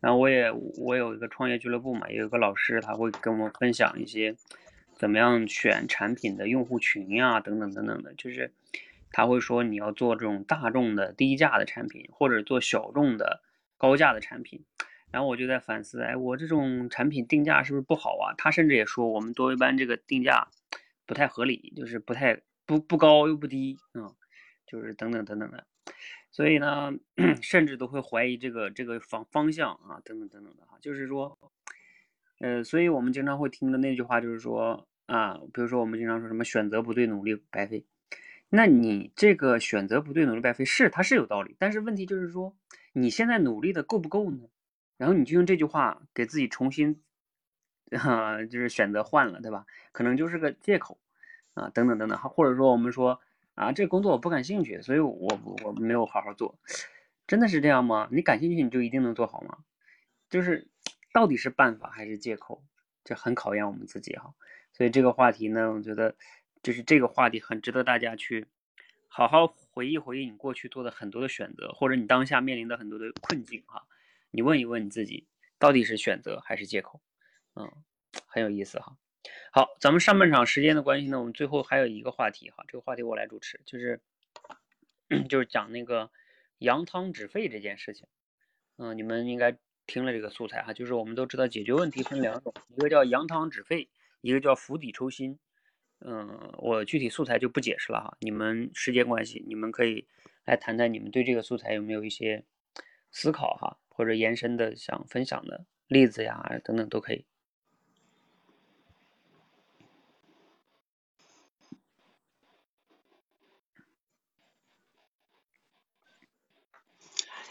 [0.00, 4.34] 然后我也我有一个创业俱乐部嘛，也有个老师他会跟我们分享一些
[4.94, 8.50] 怎么样选产品的用户群呀，等等等等的，就是
[9.12, 13.42] 他会说你要做这种大众的低价的产品，或者做小众的
[13.76, 14.64] 高价的产品，
[15.10, 18.32] 然后我就在反思，哎，我这种产品定价是不是不好啊？
[18.38, 20.48] 他甚至也说我们多维班这个定价
[21.04, 22.40] 不太合理，就是不太。
[22.66, 24.12] 不不高又不低啊，
[24.66, 25.66] 就是等等等等的，
[26.32, 26.92] 所以呢，
[27.40, 31.38] 甚至都会怀疑这个这个方方向啊，等等等等的哈，就是说，
[32.40, 37.86] 呃，所以我们经常会听的那句话就是说啊，比如说我们经常说什么选择不对，努力白费。
[38.48, 42.56] 那你这个选择不对，努力白费是它是有道理，但是问题就是说
[42.92, 44.48] 你现在努力的够不够呢？
[44.96, 47.02] 然后你就用这句话给自己重新，
[47.92, 49.66] 啊，就是选择换了，对吧？
[49.92, 50.98] 可能就是个借口。
[51.56, 53.18] 啊，等等等等，或者说我们说
[53.54, 56.58] 啊，这工作我不感兴趣，所以我我没有好好做，
[57.26, 58.08] 真的是这样吗？
[58.12, 59.64] 你感兴趣你就一定能做好吗？
[60.28, 60.68] 就是
[61.14, 62.62] 到底是办法还是借口，
[63.04, 64.34] 这很考验我们自己哈。
[64.74, 66.14] 所以这个话题呢，我觉得
[66.62, 68.46] 就是这个话题很值得大家去
[69.08, 73.86] 好好回忆回忆你过去做的很多的选择，或者你当下面临的很多的困境哈。
[74.30, 75.26] 你问一问你自己，
[75.58, 77.00] 到底是选择还是借口？
[77.54, 77.72] 嗯，
[78.26, 78.98] 很有意思哈。
[79.50, 84.00] 好，咱们上半场时间的关系呢，我们最后还有一个话题哈，这个话题我来主持，就是
[85.28, 86.10] 就是讲那个
[86.58, 88.06] 扬汤止沸这件事情。
[88.76, 93.88] 嗯，你们应该听了这个素材哈，就是我们都知道解决问题分两种，一个叫扬汤止沸，
[94.20, 95.38] 一个叫釜底抽薪。
[96.00, 100.06] 嗯，我具体素材就不解释了哈，你们时间关系，你们可以
[100.44, 102.44] 来谈谈你们对这个素材有没有一些
[103.10, 107.24] 思考哈，或者延伸的想分享的例子呀等等都可以。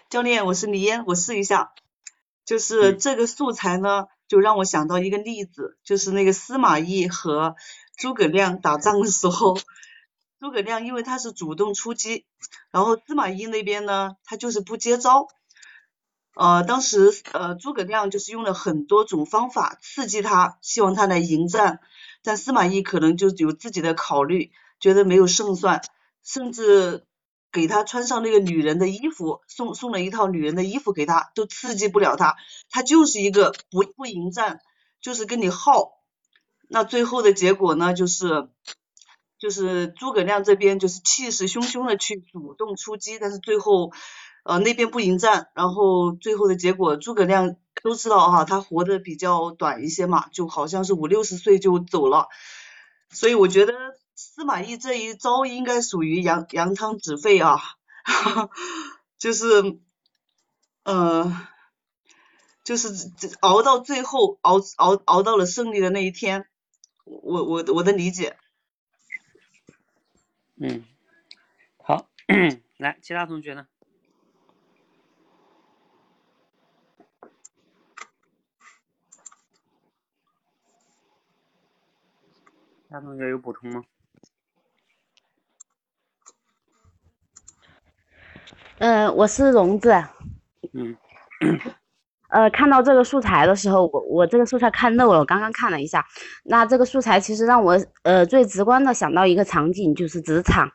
[0.10, 1.74] 教练，我是李嫣，我试一下，
[2.46, 7.56] 就是这个素材呢，就让我想到一个例子，就是那个司马懿和
[7.98, 9.58] 诸葛亮打仗的时候，
[10.40, 12.26] 诸葛亮因为他是主动出击，
[12.72, 15.28] 然后司马懿那边呢，他就是不接招，
[16.36, 21.80] 呃，当时呃诸葛亮就是用了很多种方法刺激他，希望他来迎战，
[22.24, 25.82] 但司马懿可能就有自己的考虑，觉得没有胜算，
[26.24, 27.06] 甚至。
[27.56, 32.36] 给他穿上那个女人的衣服，送送了一套女人的衣服给他，都刺激不了他，
[32.70, 34.60] 他就是一个不不迎战，
[35.00, 35.94] 就是跟你耗。
[36.68, 38.50] 那最后的结果呢，就是
[39.40, 43.94] 就是诸葛亮这边就是气势汹汹的去主动出击，但是最后
[44.44, 52.28] 呃那边不迎战，然后最后的结果诸葛亮都知道哈，他活得比较短一些嘛，就好像是五六十岁就走了，
[53.12, 53.74] 所以我觉得。
[54.16, 57.58] 司马懿这一招应该属于扬扬汤止沸啊，
[59.20, 59.78] 就是，
[60.84, 61.48] 呃，
[62.64, 66.48] 就是熬到最后，熬熬熬到了胜利的那一天，
[67.04, 68.38] 我我我的理解。
[70.56, 70.86] 嗯，
[71.78, 72.08] 好，
[72.78, 73.68] 来，其他同学呢？
[82.88, 83.84] 其他同学有补充吗？
[88.80, 89.94] 呃，我是荣子。
[90.74, 90.96] 嗯。
[92.30, 96.04] 呃，看到这个素材的时候，我我这个素材看漏了，我刚刚看了一下。
[96.44, 100.70] 那这个素材其实让我呃最直观的想到一个场景，就是职场。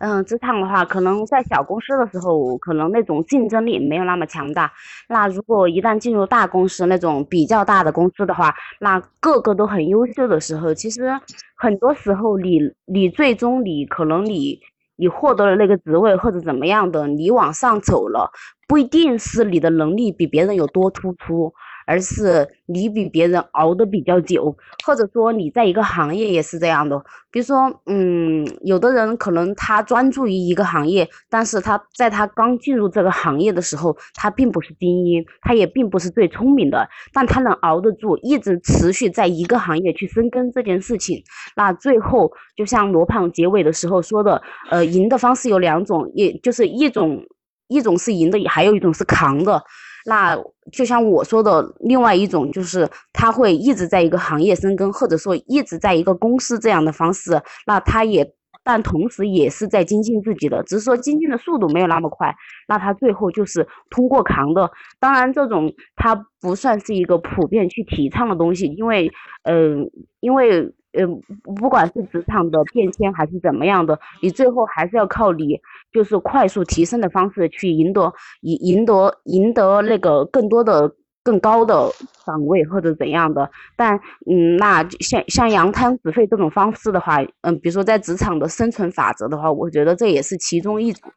[0.00, 4.72] 嗯，职场的话，可能在小公司的时候，可能那种竞争力没有那么强大。
[5.08, 11.12] 那如果一旦进入大公司那种比较大的公司的话，那个个都很优秀的时候，其实
[11.54, 14.58] 很多时候你你最终你可能你
[14.96, 18.30] 你获得了那个职位或者怎么样的，你往上走了，
[18.68, 21.52] 不一定是你的能力比别人有多突出。
[21.86, 27.02] 而是你比别人熬得比较久，或者说你在一个行业也是这样的。
[27.30, 41.22] 比如说，嗯，有的人可能他专注于一个行业，但是他在他刚进入这个行业的时候，他并不是精英，他也并不是最聪明的，但他能熬得住，一直持续在一个行业去深耕这件事情。
[41.56, 47.20] 那最后，就像罗胖结尾的时候说的，呃，赢的方式有两种，也就是一种，
[47.66, 49.60] 一种是赢的，还有一种是扛的。
[50.04, 50.36] 那
[50.70, 57.40] 就像我说的，另外一种就是他会一直在一个行业深耕，或者说一直在一个公司这样的方式。
[57.66, 62.34] 那他也，但同时也是在精进自己的，只是说精进的速度没有那么快。
[62.68, 64.70] 那他最后就是通过扛的。
[65.00, 69.10] 当然，这种他不算是一个普遍去提倡的东西，因为，
[69.42, 69.90] 嗯，
[70.20, 70.74] 因为。
[70.96, 71.20] 嗯，
[71.56, 75.58] 不管是职场的变迁还是怎么样的，你最后还是要靠你，
[75.94, 81.88] 就是快速提升的方式去赢得赢赢得赢得那个更多的更高的
[82.26, 83.48] 岗位或者怎样的。
[83.76, 83.96] 但
[84.30, 91.12] 嗯，那像像扬汤止沸这种方式的话，嗯，比如说在职场的生存法则的话，我觉得这也是其中一种。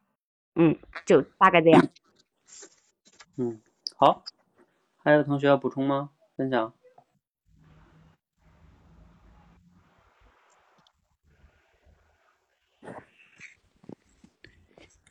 [0.54, 1.84] 嗯，就大概这样。
[3.36, 3.60] 嗯，
[3.96, 4.22] 好，
[5.04, 6.10] 还有同学要补充吗？
[6.36, 6.72] 分享。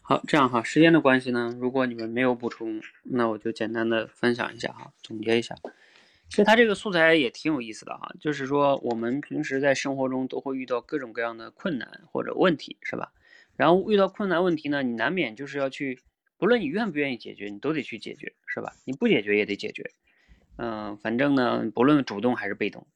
[0.10, 5.54] 好，这样哈，时间的关系呢，如果你们没有补充，那我就简单的分享一下哈，总结一下。
[6.30, 13.12] 其实它这个素材也挺有意思的哈，就是说我们平时在生活中都会遇到各种各样的困难或者问题，是吧？
[13.58, 16.00] 然后遇到困难问题呢，你难免就是要去，
[16.38, 18.72] 不论你愿不愿意解决，你都得去解决，是吧？
[18.86, 19.92] 你不解决也得解决，
[20.56, 22.88] 嗯，反正呢，不论主动还是被动。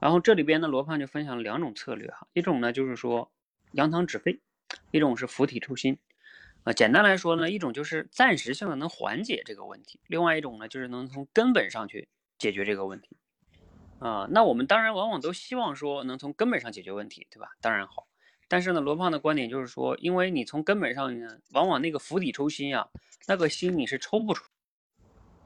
[0.00, 3.30] 然后这里边呢，罗胖就分享两种策略哈，一种呢就是说
[3.70, 4.40] 扬汤止沸，
[4.90, 5.96] 一种是釜底抽薪。
[6.66, 12.08] 啊，简单来说呢，一种就是暂时性的能缓解这个问题，另外一种呢就是能从根本上去
[12.40, 13.16] 解决这个问题。
[14.00, 17.50] 啊，那我们当然往往都希望说能从根本上解决问题，对吧？
[17.60, 18.08] 当然好，
[18.48, 22.88] 但是呢，罗胖的观点就是说，因为你从根本上呢，往往那个釜底抽薪啊，
[23.28, 24.44] 那个薪你是抽不出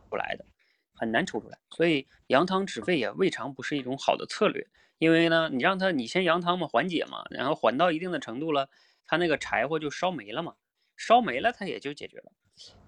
[0.08, 0.46] 出来的，
[0.94, 4.66] 很难抽出来，所以扬汤止沸也未尝不是一种好的策略。
[4.96, 8.70] 因为呢，你让他你先扬汤嘛，缓解嘛，然后缓到一定的程度了，
[9.04, 10.54] 他那个柴火就烧没了嘛。
[11.00, 12.32] 烧没了，它也就解决了。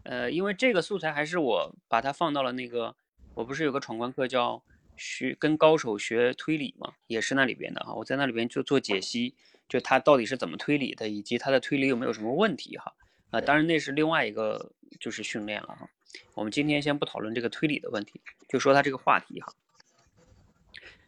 [0.03, 2.95] 呃，因为这个素材还是我把它放到了那个，
[3.33, 4.63] 我不是有个闯关课叫
[4.99, 7.95] 学跟高手学推理嘛，也是那里边的哈。
[7.95, 9.35] 我在那里边就做解析，
[9.67, 12.93] 就他到底是怎么推理的，以及他的推理有没有什么问题哈。
[13.31, 15.89] 啊，当然那是另外一个就是训练了哈。
[16.35, 19.55] 我们今天先不讨论这个推理的问题，就说他这个话题哈。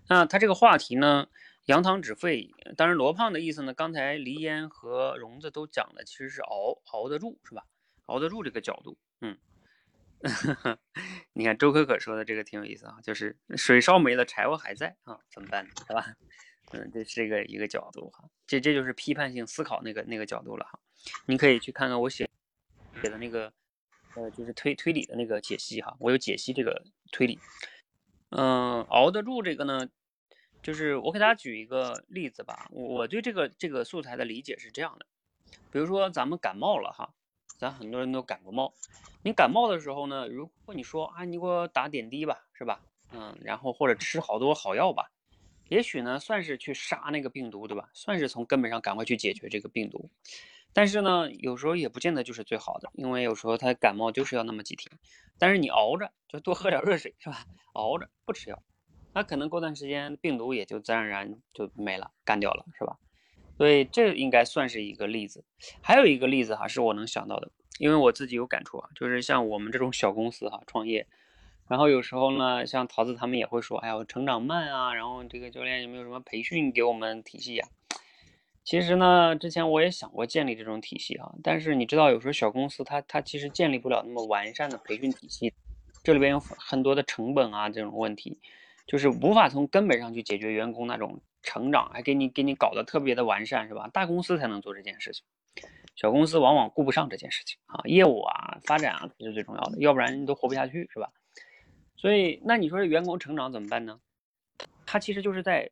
[0.08, 1.28] 那他这个话题呢？
[1.66, 7.64] 扬汤止沸，当然罗胖的意思呢，刚才黎烟和荣子都讲的其实是熬熬得住，是吧？
[8.06, 9.38] 熬得住这个角度，嗯，
[11.32, 15.70] 你看周可可说的这个挺有意思啊，就是水烧没了，柴火还在啊，怎么办呢？
[15.86, 16.14] 是吧？
[16.72, 20.78] 嗯，这是一个一个角度哈，这这就是批判性思考那个那个角度了哈。
[21.26, 22.28] 你可以去看看我写
[23.00, 23.50] 写的那个，
[24.16, 27.38] 呃，就是推推理的那个解析哈，我有解析这个推理。
[28.30, 29.88] 嗯，熬得住这个呢？
[30.64, 35.04] 就是我给大家举一个例子吧，我对这个这个素材的理解是这样的，
[35.70, 37.12] 比如说咱们感冒了哈，
[37.58, 38.72] 咱很多人都感过冒，
[39.22, 42.80] 你感冒的时候呢，如果你说啊，你给我打点滴吧，是吧？
[43.12, 45.10] 嗯，然后或者吃好多好药吧，
[45.68, 47.90] 也许呢算是去杀那个病毒，对吧？
[47.92, 50.10] 算是从根本上赶快去解决这个病毒，
[50.72, 54.90] 但是呢，有时候也不见得就是最好的，因为有时候他感冒就是要那么几天，
[55.38, 57.44] 但是你熬着，就多喝点热水，是吧？
[57.74, 58.62] 熬着不吃药。
[59.14, 62.98] 那可能过段时间病毒也就自然而然就没了，干掉了，是吧？
[63.56, 65.44] 所以这应该算是一个例子。
[65.80, 71.06] 还有一个例子哈，是我能想到的，因为我自己有感触啊，就是像我们这种小公司哈，创业，
[71.68, 77.68] 然后有时候呢，像桃子他们也会说，哎呀，我成长慢啊，然后这个教练有没有什么培训给我们体系呀？
[78.64, 85.54] 其实呢，之前我也想过建立这种体系啊，但是你知道，有时候小公司它它其实建立不了那么完善的培训体系，
[86.02, 88.40] 这里边有很多的成本啊这种问题。
[88.86, 93.88] 就是无法从根本上去解决员工那种成长，还给你给你搞得特别的完善，是吧？
[93.88, 95.24] 大公司才能做这件事情。
[95.94, 101.12] 小公司往往顾不上这件事情啊，业务啊、发展啊才是最重要的，要不然你都活不下去，是吧？
[101.96, 104.00] 所以，那你说这员工成长怎么办呢？
[104.84, 105.70] 他其实就是在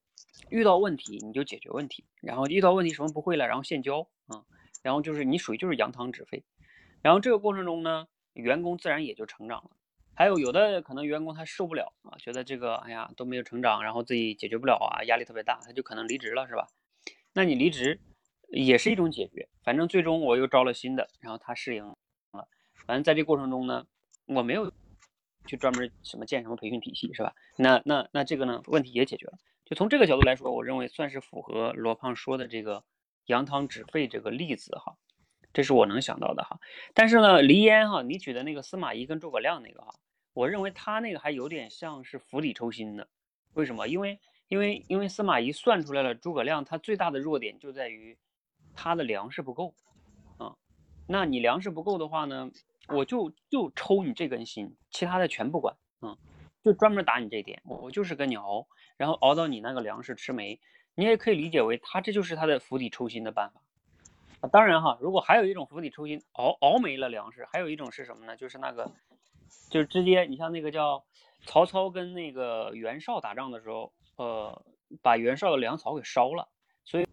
[0.48, 4.44] 遇到问题你就解决问题，然后遇到问题什么不会了，然后现教啊，
[4.82, 6.44] 然后就是你属于就是扬汤止沸，
[7.02, 9.70] 然后这个过程中呢，员工自然也就成长了。
[10.14, 16.68] 还有有的可能员工他受不了啊，觉得这个哎呀都没有成长，然后自己解决不了啊，压力特别大，他就可能离职了，是吧？
[17.32, 17.98] 那你离职
[18.48, 21.96] 也是一种解决，反正最终我又招了新的，然后他适应了，
[22.86, 23.86] 反正在这过程中呢，
[24.26, 24.70] 我没有
[25.46, 27.34] 去专门什么建什么培训体系，是吧？
[27.56, 32.84] 那那那这个呢问题也解决了，就从这个角度来说，我认为算是符合罗胖说的这个
[33.26, 34.96] 扬汤止沸这个例子哈，
[35.52, 36.58] 这是我能想到的哈。
[36.94, 39.94] 但是呢，黎烟哈，你举的那个司马懿跟诸葛亮那个哈，
[40.32, 43.08] 我认为他那个还有点像是釜底抽薪的，
[43.54, 43.86] 为什么？
[43.88, 48.16] 因为因为因为司马懿算出来了，诸葛亮他最大的弱点就在于
[48.74, 49.74] 他的粮食不够
[50.38, 50.56] 啊。
[51.06, 52.50] 那你粮食不够的话呢，
[52.88, 56.16] 我就就抽你这根心，其他的全不管啊，
[56.62, 60.60] 就专门打你这点，我就是跟你熬，然后熬到你那个粮食吃没。
[60.94, 63.62] 你也可以理解为他这就是他的釜底抽薪的办法
[64.50, 68.36] 当然哈，如果还有一种釜底抽薪，熬熬没了粮食，还有一种是什么呢？
[68.36, 68.90] 就是那个
[69.70, 71.04] 就是直接你像那个叫
[71.46, 73.92] 曹操跟那个袁绍打仗的时候。
[74.16, 74.62] 呃，
[75.00, 76.46] 把袁绍的粮草给烧了，
[76.84, 77.06] 所以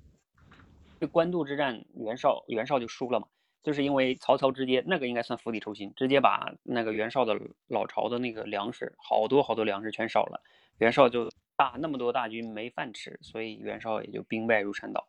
[1.00, 3.28] 这官渡之战，袁绍袁绍就输了嘛，
[3.64, 10.42] 就是因为曹操直接那个应该算釜底抽薪，直接把那个袁绍的老巢的那个粮食，好多好多粮食全烧了，
[10.78, 15.08] 袁绍就大那么多大军没饭吃，所以袁绍也就兵败如山倒。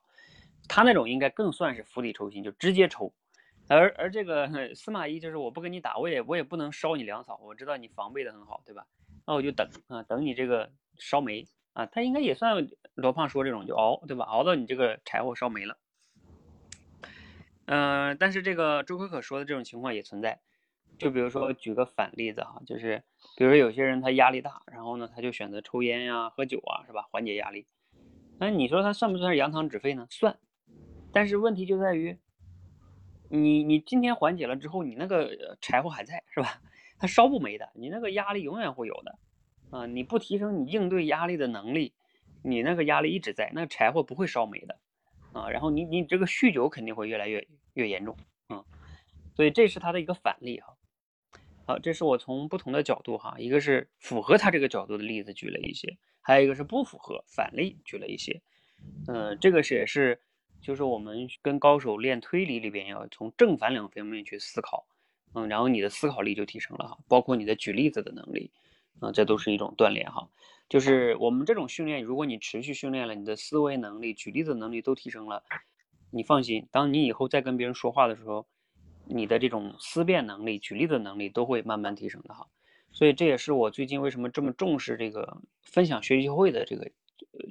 [0.73, 3.13] 他那种应该更算是釜底抽薪，就直接抽，
[3.67, 8.87] 而而这个司马懿就是我不跟你打，我也我也不能烧你粮草，我知道你防备的很好，对吧？
[9.27, 11.45] 那我就等啊，等你这个烧没。
[11.73, 14.25] 啊，他应该也算罗胖说这种就熬，对吧？
[14.27, 15.77] 熬到你这个柴火烧没了。
[17.67, 20.41] 嗯，但是这个周可可说的这种情况也存在。
[20.99, 23.03] 就比如说举个反例子哈，就是
[23.37, 27.09] 比如有些人他压力大，然后呢他就选择抽烟呀、喝酒啊，是吧？
[27.11, 27.67] 缓解压力。
[28.39, 30.07] 那你说他算不算是扬汤止沸呢？
[30.11, 30.39] 算。
[31.13, 32.19] 但是问题就在于，
[33.29, 36.61] 你你今天缓解了之后，你那个柴火还在，是吧？
[36.99, 39.19] 它烧不没的，你那个压力永远会有的。
[39.71, 41.95] 啊，你不提升你应对压力的能力，
[42.43, 44.81] 你那个压力一直在，那柴火不会烧没的，
[45.33, 48.17] 啊，然后你你这个酗酒肯定会越来越越严重，
[48.49, 48.65] 啊，
[49.37, 50.77] 所以这是他的一个反例哈。
[51.67, 58.43] 好，这是我从不同的角度哈，一个是符合他这个角度的例子举了一些，还有一个是不符合反例举了一些，
[59.07, 60.21] 嗯，这个是也是
[60.61, 64.87] 就是我们跟高手练推理里边要从正反两方面去思考，
[65.35, 68.51] 嗯，然后你的思考力就提升了哈，包括你的举例子的能力。
[68.99, 70.29] 啊，这都是一种锻炼哈，
[70.69, 75.43] 就是我们这种训练，如果你持续训练了，你的思维能力、举例子能力都提升了，
[76.11, 78.47] 你放心，当你以后再跟别人说话的时候，
[79.07, 82.47] 你的这种思辨能力、举例子能力都会慢慢提升的哈。
[82.93, 86.91] 所以这也是我最近为什么这么重视这个分享学习会的这个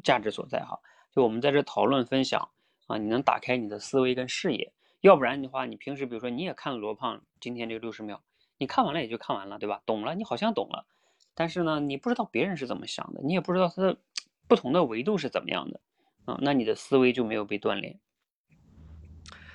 [0.04, 0.78] 价值所在哈。
[1.12, 2.48] 就我们在这讨论分享
[2.90, 8.22] 啊，你能打开你的思维跟视野，要不然的话，你平时比如说你也看罗胖今天这个六十秒，
[8.58, 9.84] 你看完了也就看完了，对吧？
[9.86, 10.88] 懂了，你好像懂了。
[11.36, 13.96] 但是呢，你不知道别人是怎么想的，你也不知道他的
[14.48, 15.80] 不同的维度是怎么样的
[16.26, 18.00] 啊，那你的思维就没有被锻炼。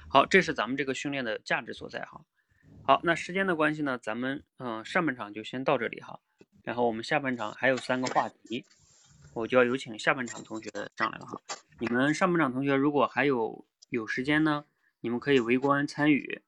[0.08, 2.24] 好，这是咱们这个训练的价值所在哈。
[2.84, 6.20] 好，那时间的关系呢，咱们嗯上半场就先到这里哈，
[6.62, 8.64] 然后我们下半场还有三个话题，
[9.34, 11.40] 我就要有请下半场同学上来了哈。
[11.80, 14.64] 你们上半场同学如果还有有时间呢，
[15.00, 16.42] 你们可以围观参与，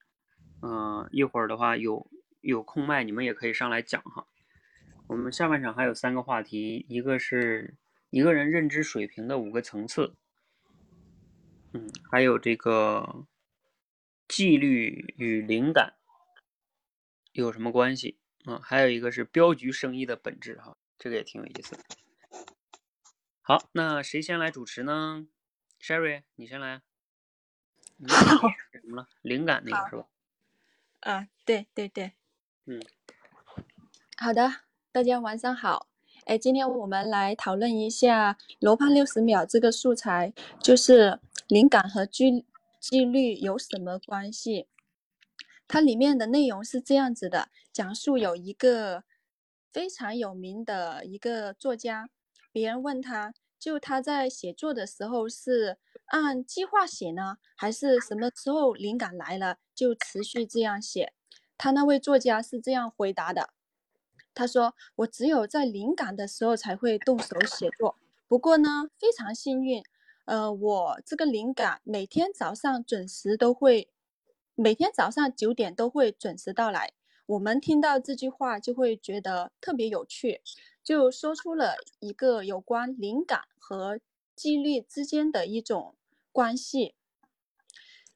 [0.62, 2.08] 嗯，一会儿的话有
[2.40, 4.26] 有空麦，你们也可以上来讲哈。
[5.08, 7.76] 我们下半场还有三个话题，一个是
[8.10, 10.14] 一个人认知水平的五个层次，
[11.72, 13.26] 嗯，还有这个
[14.28, 15.94] 纪律与灵感
[17.32, 18.60] 有什么关系啊？
[18.62, 21.84] 还有一个是镖局生意的本质哈，这个也挺有意思的。
[23.48, 25.24] 好，那谁先来主持呢
[25.80, 26.82] ？Sherry，你先来。
[28.08, 28.48] 好。
[28.72, 29.08] 什么了？
[29.22, 30.08] 灵感那个是吧？
[30.98, 32.14] 啊，对对对。
[32.64, 32.82] 嗯。
[34.16, 34.52] 好的。
[34.90, 35.86] 大家晚上好，
[36.24, 42.44] 哎，今天我们来讨论一下罗胖六十秒这个素材，就是灵感和纪
[42.80, 44.66] 纪律有什么关系？
[45.68, 49.04] 它里面的内容是这样子的：讲述有一个
[49.72, 52.10] 非常有名的一个作家，
[52.56, 55.76] 别人问他就他在写作的时候是
[56.06, 61.12] 按计划写呢，还是什么时候灵感来了就持续这样写？
[61.58, 63.50] 他那位作家是这样回答的。
[64.32, 67.98] 他说：“我只有在灵感的时候才会动手写作。
[68.26, 69.84] 不过呢，非常幸运，
[70.24, 73.90] 呃，我这个灵感每天早上准时都会
[74.54, 76.94] 每天早上九点都会准时到来。
[77.26, 80.40] 我们听到这句话就会觉得特别有趣，
[80.86, 83.98] 就说出了一个有关灵感和
[84.36, 85.96] 纪律之间的一种
[86.30, 86.94] 关系。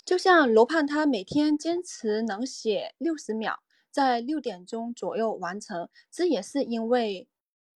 [0.04, 3.58] 就像罗胖，他每天坚持能写六十秒，
[3.90, 7.26] 在六点钟左右完成，这也是因为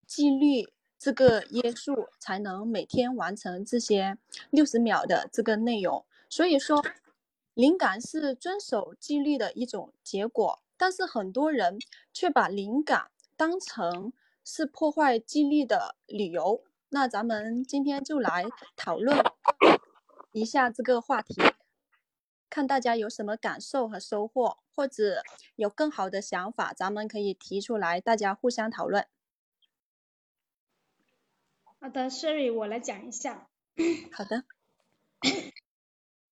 [0.06, 4.16] 纪律这个约束，才能每天完成这些
[4.50, 6.06] 六十秒的这个内容。
[6.30, 6.80] 所以说，
[7.54, 11.80] 灵感是遵守纪律的一种结果，但是很多人
[12.12, 14.12] 却把灵感当成
[14.44, 16.62] 是破坏纪律的理由。
[16.90, 18.44] 那咱们今天就来
[18.76, 19.18] 讨论
[20.32, 21.34] 一下这个话题。
[22.50, 25.24] 看大家有什么感受和收获，或者
[25.56, 29.08] 有更好的想法，咱们可以提出来，大家互相讨论。
[31.80, 33.48] 好的，Sherry，我来讲一下。
[34.12, 34.44] 好的。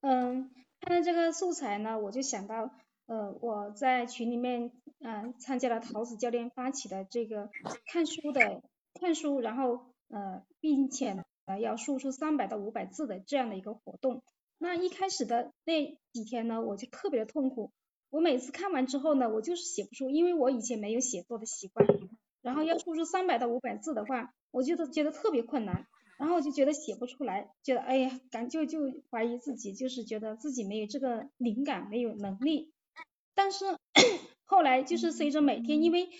[0.01, 0.51] 嗯，
[0.81, 2.71] 看到这个素材呢，我就想到，
[3.07, 7.51] 呃，我在群里面，嗯，参加了桃子教练发起的这个
[7.87, 8.63] 看书的
[9.01, 14.23] 看书，然后呃，并且呃要输出三百到五百字的这样的一个活动。
[14.59, 17.73] 那一开始的那几天呢，我就特别的痛苦。
[18.11, 21.87] 我每次看完之后呢，我就是写不出，因为我以前没有写作的习惯。
[22.43, 25.87] 然后要输出三百到五百字的话，我就觉得特别困难。
[26.19, 28.81] 然后我就觉得写不出来，觉得哎呀，感就就
[29.11, 32.71] 怀疑自己，就是觉得自己没有这个灵感，没有能力。
[33.35, 33.77] 但是
[34.45, 36.11] 后来就是随着每天，因为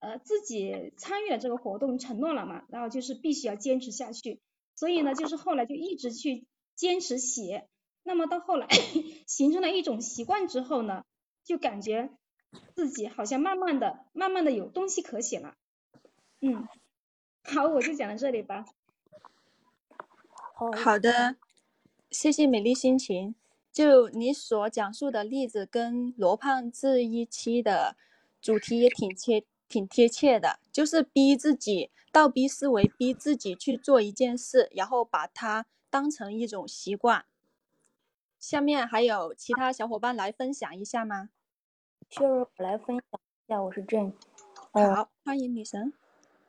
[0.00, 4.40] 呃自己参与了这个活动，承诺了嘛，然后就是必须要坚持下去。
[4.74, 7.68] 所以呢，就是后来就一直去坚持写。
[8.02, 8.66] 那么到后来
[9.26, 11.04] 形成了一种习惯之后呢，
[11.44, 12.10] 就感觉
[12.74, 15.54] 自己好像慢慢的、慢慢的有东西可写了。
[16.40, 16.66] 嗯，
[17.44, 18.64] 好，我就讲到这里吧。
[20.74, 21.36] 好的，
[22.10, 23.34] 谢谢美丽心情。
[23.72, 27.96] 就你所讲述的例子，跟罗胖这一期的
[28.40, 37.24] 主题也挺贴、挺贴切的，就是逼自己倒逼思维，逼自己去做一件事，然后把它当成一种习惯。
[38.38, 41.30] 下面还有其他小伙伴来分享一下吗？
[42.10, 44.12] 秀儿，我来分享一下，我是郑。
[44.72, 45.92] 好，欢迎女神。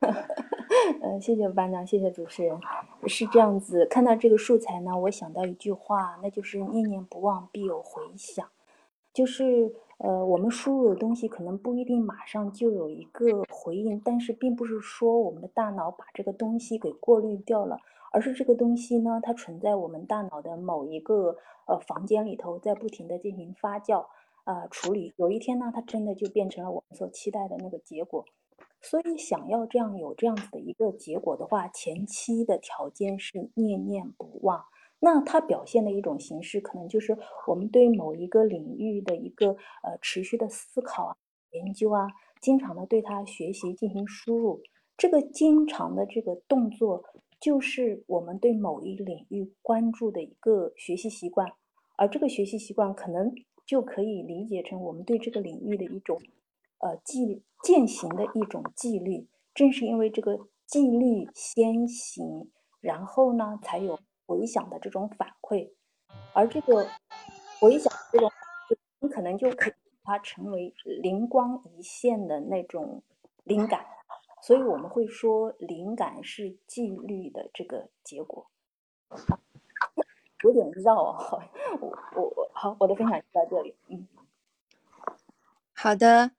[1.02, 2.60] 呃，谢谢班长，谢谢主持人。
[3.08, 8.48] 是这样子，看到这个素材呢，我想到一句话，那就是“念念不忘，必有回响”。
[9.14, 17.80] 就是呃，我们输入的东西可能不一定马上就有一个回应，但是并不是说我们的大脑把这个东西给过滤掉了。
[18.12, 24.06] 而是这个东西呢，它存在我们大脑的某一个呃房间里头，在不停的进行发酵
[24.44, 25.14] 啊处理。
[25.18, 28.24] 有一天呢，它真的就变成了我们所期待的那个结果。
[28.84, 34.64] 所以，想要这样有这样子的一个结果的话，前期的条件是念念不忘。
[35.00, 37.18] 那它表现的一种形式，可能就是
[37.48, 41.16] 我们对某一个领域的一个呃持续的思考啊、
[41.52, 42.08] 研究啊，
[42.40, 44.62] 经常的对它学习进行输入。
[44.96, 47.04] 这个经常的这个动作。
[47.40, 51.46] 就是我们对某一领域关注的一个学习习惯，
[51.98, 56.18] 而这个学习习惯可能就可以理解成我们对这个领域的一种，
[56.84, 59.28] 呃纪践行的一种纪律。
[59.54, 62.50] 正是因为这个纪律先行，
[62.82, 65.72] 然后呢才有回想的这种反馈，
[66.34, 66.88] 而这个
[67.60, 68.32] 回想这种，
[69.00, 69.74] 你可能就可以
[70.04, 73.04] 它成为灵光一现的那种
[73.44, 73.86] 灵感。
[74.42, 78.46] 所以我们会说，灵感是纪律的这个结果，
[80.44, 81.48] 有点绕啊。
[81.80, 83.74] 我我我好，我的分享就到这里。
[83.88, 84.06] 嗯，
[85.74, 86.32] 好的，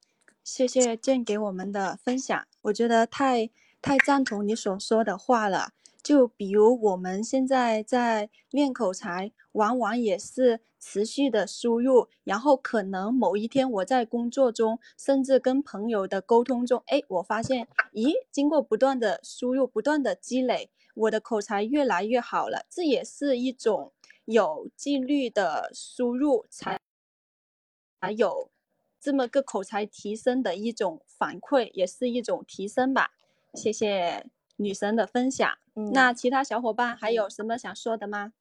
[0.45, 5.73] 谢谢建给我们的分享，我觉得太太赞同你所说的话了。
[6.03, 22.67] 就比如我们现在在练口才，往往也是持续的输入，然后可能某一天我在工作中，甚至跟朋友的沟通中，哎，我发现，咦，经过不断的输入，不断的积累，我的口才越来越好了。
[22.69, 23.91] 这也是一种
[24.27, 26.79] 有纪律的输入，才
[28.03, 28.51] 才有
[29.05, 33.11] 这么个口才提升的一种反馈，也是一种提升吧。
[33.53, 34.27] 谢谢。
[34.57, 35.59] 女神的分享，
[35.93, 38.33] 那其他小伙伴还有什么想说的吗？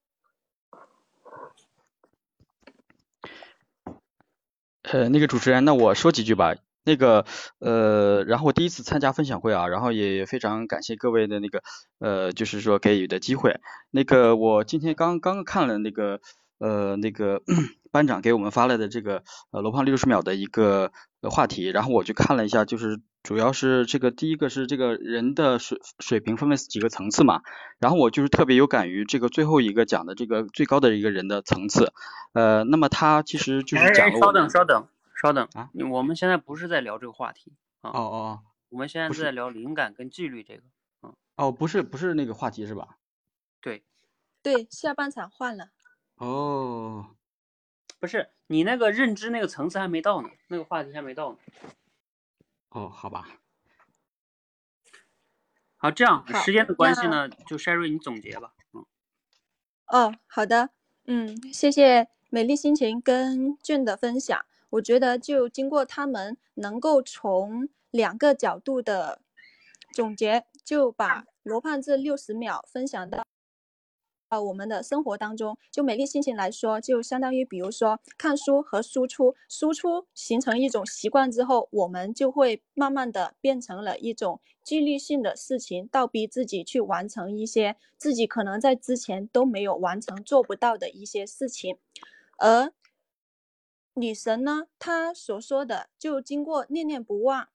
[4.84, 6.55] 呃，那个主持人，那我说几句吧。
[6.84, 7.26] 那个，
[7.57, 11.64] 呃，然后我第一次参加分享会啊，然后也非常感谢各位的那个，
[11.97, 13.59] 呃，就是说给予的机会。
[13.89, 16.22] 那个，我今天刚刚看了那个，
[16.64, 17.41] 呃，那个
[17.91, 20.91] 班长给我们发来的这个，呃，罗胖六十秒的一个。
[21.32, 27.43] 话题，然后我去看了一下，就是主要是这个第一个是这个人的水水平分为几个层次嘛，
[27.80, 31.93] 然后我就是特别有感于这个最后一个讲的这个最高的一个人的层次，
[32.34, 34.20] 呃，那么他其实就是讲了。
[34.20, 34.88] 稍等，稍等，
[35.22, 35.70] 稍等啊！
[35.89, 37.91] 我们现在不是在聊这个话题啊。
[37.91, 38.39] 哦哦。
[38.68, 40.64] 我们现在是在聊灵感跟纪律这个。
[41.03, 41.16] 嗯。
[41.38, 42.97] 哦，不是，不是那个话题是吧？
[43.61, 43.86] 对。
[44.41, 45.70] 对，下半场换了。
[46.24, 47.15] 哦。
[47.99, 51.38] 不是你那个认知那个层次还没到呢，那个话题还没到呢。
[52.69, 53.39] 哦，好吧。
[55.78, 58.53] 好，这样时间的关系呢，就 Sherry 你总结吧。
[58.74, 58.86] 嗯。
[59.88, 60.69] 哦，好的。
[61.05, 64.45] 嗯，谢谢美丽心情跟俊的分享。
[64.71, 69.21] 我觉得就经过他们能够从两个角度的
[69.91, 73.26] 总结，就把罗胖这六十秒分享到。
[74.34, 91.78] 呃，我们的生活当中，就美丽心情来说，就相当于，比如说看书和输出，输出形成一种习惯之后，我们就会慢慢的变成了一种纪律性的事情，倒逼自己去完成一些自己可能在之前都没有完成、做不到的一些事情。
[92.40, 92.74] 而
[93.94, 97.50] 女神呢，她所说的，就经过念念不忘，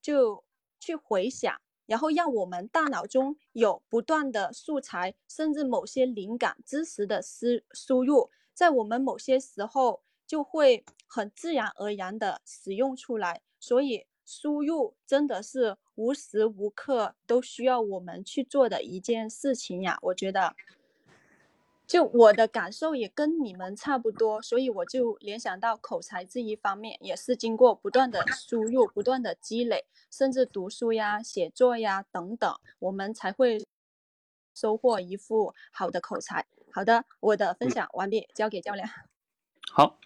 [0.00, 0.44] 就
[0.78, 1.60] 去回想。
[1.86, 13.40] 然后让我们大脑中有不断的素材，甚至某些灵感知识的输输入，在我们某些时候就会很自然而然地使用出来。
[13.58, 20.54] 所以输入真的是无时无刻都需要我们去做的一件事情呀，我觉得。
[21.86, 33.64] 就我的感受也跟你们差不多，所以我就联想到口才这一方面，也是经过不断的输入、不断的积累，甚至读书呀、写作呀等等，我们才会
[34.52, 36.44] 收获一副好的口才。
[36.72, 38.88] 好的，我的分享完毕，交给教练。
[39.70, 40.00] 好，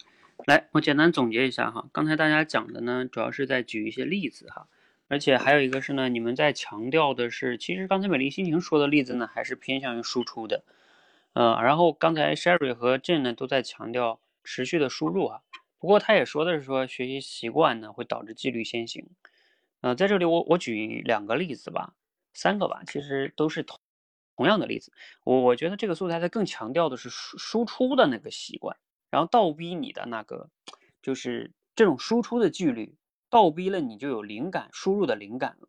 [0.46, 4.68] 来，我简单总结一下哈，刚才大家讲的呢，主要是在举一些例子哈，
[5.08, 10.62] 而且还有一个是呢，你们在强调的是，其实刚才美丽心情说的例子呢，还是偏向于输出的。
[11.32, 15.40] 嗯，然后刚才 Sherry 和 Jane 呢都在强调持续的输入啊，
[15.78, 19.08] 不过他也说的是说学习习惯呢会导致纪律先行。
[19.80, 21.94] 呃，在这里我我举两个例子吧，
[22.34, 23.78] 三个吧，其实都是同
[24.36, 24.92] 同样的例子。
[25.24, 28.76] 我我觉得这个素材它更强调的是输输出的那个习惯，
[29.10, 30.50] 然后倒逼你的那个
[31.02, 32.96] 就是这种输出的纪律，
[33.30, 35.68] 倒逼了你就有灵感输入的灵感了。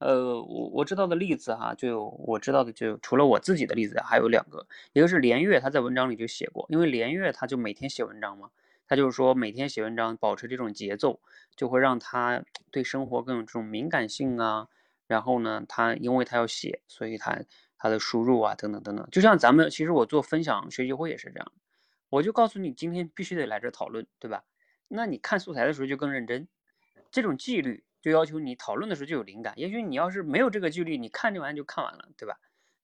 [0.00, 8.50] 呃，我我知道的例子哈，就我知道的就除了我自己的例子，还有两个，一个是连月，他在文章里就写过，因为连月他就每天写文章嘛，
[8.88, 11.20] 他就是说每天写文章，保持这种节奏，
[11.54, 14.68] 就会让他对生活更有这种敏感性啊。
[15.06, 17.38] 然后呢，他因为他要写，所以他
[17.76, 21.52] 他的输入啊等等等等，就像咱们其实我做分享学习会也是这样，
[22.08, 24.44] 我就告诉你今天必须得来这讨论，对吧？
[24.88, 26.48] 那你看素材的时候就更认真，
[27.10, 27.84] 这种纪律。
[28.00, 32.38] 就要求你讨论的时候就有灵感，也许你要是没有这个纪律，你看这玩意就看完了，对吧？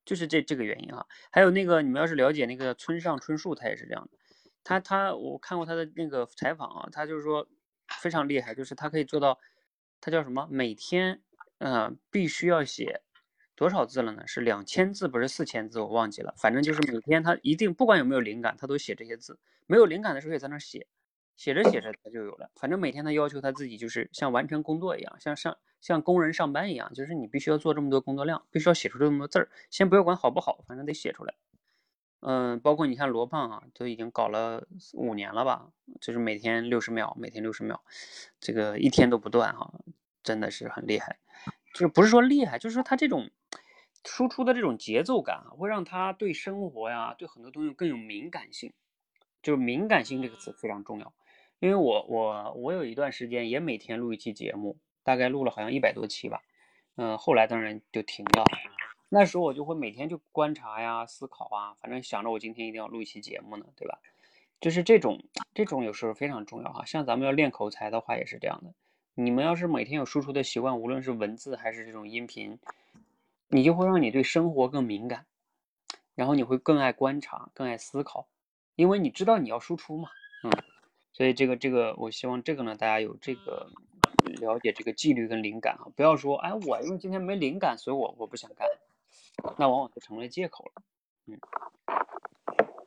[0.05, 1.07] 就是这这个原因哈。
[1.31, 4.19] 还有那个你们要是了解那个村上春树，他也是这样的。
[4.63, 7.49] 他他我看过他的那个采访啊，他就是说
[8.01, 9.39] 非常厉害，就是他可以做到，
[10.01, 10.47] 他叫什么？
[10.51, 11.23] 每天
[11.59, 13.01] 嗯必须要写
[13.55, 14.27] 多少字了呢？
[14.27, 15.81] 是两千字不是四千字？
[15.81, 19.39] 我忘记了，反正就是每天他一定不管有没有灵感，他都写这些字。
[19.67, 20.87] 没有灵感的时候也在那写。
[21.37, 29.51] 写着写着他就有了，反正每天他要求他自己就是像完成工作一样，像上像工人上班一样，就是你必须要做这么多工作量，必须要写出这么多字儿。
[29.71, 31.35] 先不要管好不好，反正得写出来。
[32.21, 35.69] 嗯，包括你看罗胖啊，都已经搞了五年了吧，
[36.01, 37.85] 就是每天六十秒，每天六十秒，
[38.41, 39.71] 这个一天都不断哈，
[40.23, 41.19] 真的是很厉害。
[41.75, 43.31] 就是不是说厉害，就是说他这种
[44.05, 48.73] 输出的这种节奏感啊，会让他对生活呀，对很多东西更有敏感性。
[49.43, 51.13] 就是敏感性这个词非常重要。
[51.59, 56.43] 因为我我我有一段时间也每天录一期节目，大概录了好像一百多期吧，
[56.97, 58.45] 嗯，后来当然就停了。
[59.09, 63.99] 那时候我就会每天就观察呀、思考啊，反正想着我今天一定要录一期节目呢，对吧？
[64.61, 65.23] 就是这种
[65.55, 66.85] 这种有时候非常重要哈。
[66.85, 68.75] 像咱们要练口才的话也是这样的。
[69.15, 72.59] 你们要是每天有输出的习惯，无论是文字还是这种音频，
[73.49, 75.25] 你就会让你对生活更敏感，
[76.15, 78.27] 然后你会更爱观察、更爱思考，
[78.75, 80.11] 因为你知道你要输出嘛，
[81.17, 83.71] 所以这个这个，我希望这个呢，大家有这个
[84.39, 88.69] 了解这个纪律跟灵感啊，不要说哎，我因为今天没灵感，所以我我不想干，
[89.57, 90.83] 那往往就成了借口了。
[91.25, 91.39] 嗯，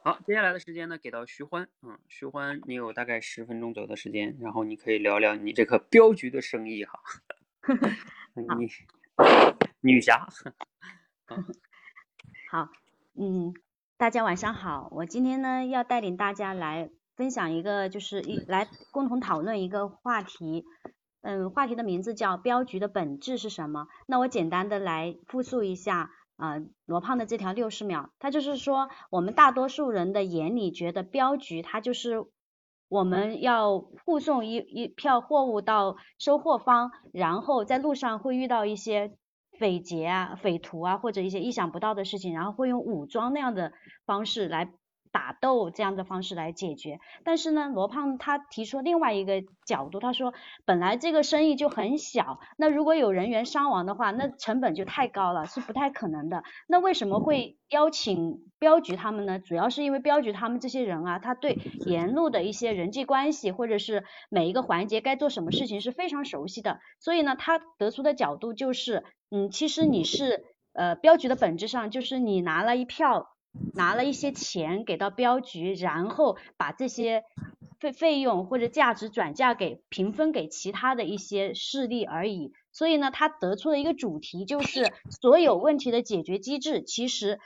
[0.03, 6.99] 好，接下来的时间呢，给到徐欢，嗯，徐欢，你有大概十分钟左右的时间，然后你可以聊聊你这个镖局的生意哈。
[8.35, 8.69] 你
[9.81, 10.27] 女侠。
[12.51, 12.69] 好，
[13.15, 13.55] 嗯，
[13.97, 16.91] 大家晚上好，我今天呢要带领大家来。
[17.19, 20.63] 分享一个，就是一来共同讨论一个话题。
[21.21, 23.87] 嗯，话题的名字叫镖局的本质是什么？
[24.07, 32.23] 那我简单的来复述一下啊，罗胖的这条六十秒，他就是说，我们大多数人的眼里觉得镖局它就是
[32.87, 39.11] 我们要护送一一票货物到收货方，然后在路上会遇到一些
[39.59, 43.73] 匪劫啊、匪徒啊或者一些意想不到的事情，然后会用武装那样的
[44.05, 44.71] 方式来。
[45.11, 50.33] 打斗这样的方式来解决，但是呢，罗胖他提出另外一个角度，他说
[50.65, 56.43] 本来这个生意就很小，那如果有人员伤亡的话，那成本就太高了，是不太可能的。
[56.67, 59.39] 那为什么会邀请镖局他们呢？
[59.39, 61.57] 主要是因为镖局他们这些人啊，他对
[61.87, 73.27] 沿路的一些人际关系或者是每一个环节该做什么事情是非常熟悉的，所以呢，他得出的角度就是，嗯，其实你是呃镖局的本质上就是你拿了一票。
[73.73, 77.23] 拿了一些钱给到镖局，然后把这些
[77.79, 82.53] 费费用或者价值转嫁给平分给其他的一些势力而已。
[82.71, 87.39] 所以呢，他得出了一个主题，就是所有问题的解决机制，其实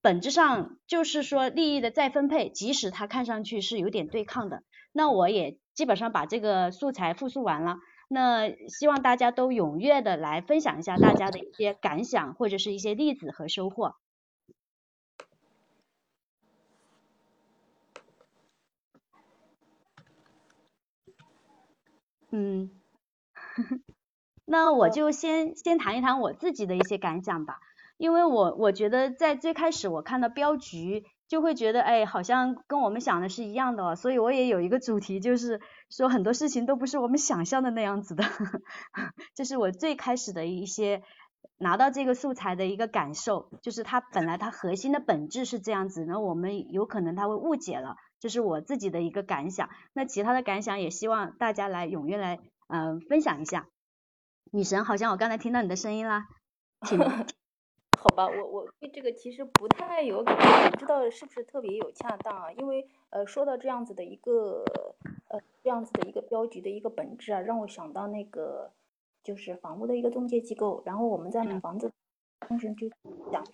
[0.00, 4.62] 本质上就是说利益的再分配，即使它看上去是有点对抗的。
[4.92, 7.76] 那我也基本上把这个素材复述完了，
[8.08, 13.96] 那希望大家都踊跃的来分享一下大家的一些感想或者是一些例子和收获。
[22.36, 22.68] 嗯，
[24.44, 27.60] 那我就先先谈一谈我自己的一些感想吧，
[27.96, 38.24] 因为我我觉得在最开始我看到镖局就会觉得，哎，好像跟我们想的是一样的，所以我也有一个主题，就是说很多事情都不是我们想象的那样子的，
[39.36, 41.04] 这是我最开始的一些
[41.58, 47.94] 拿到这个素材的一个感受，就是它本来它核心的本质是这样子，那我们有可能他会误解了。
[48.24, 53.68] 这是我自己的一个感想，那其他的感想也希望大家来踊跃来嗯分享一下。
[54.50, 56.26] 女神，好像我刚才听到你的声音啦，
[56.86, 56.98] 请。
[58.00, 62.50] 好吧，我我对这个其实不太有感觉，不知道是不是特别有恰当啊？
[62.52, 64.64] 因为呃说到这样子的一个
[65.28, 68.72] 呃这样子的一个镖局的一个本质啊，让我想到那个
[69.22, 71.92] 就是房屋的一个中介机构，然后我们在买房子
[72.48, 72.88] 当时就
[73.30, 73.44] 讲。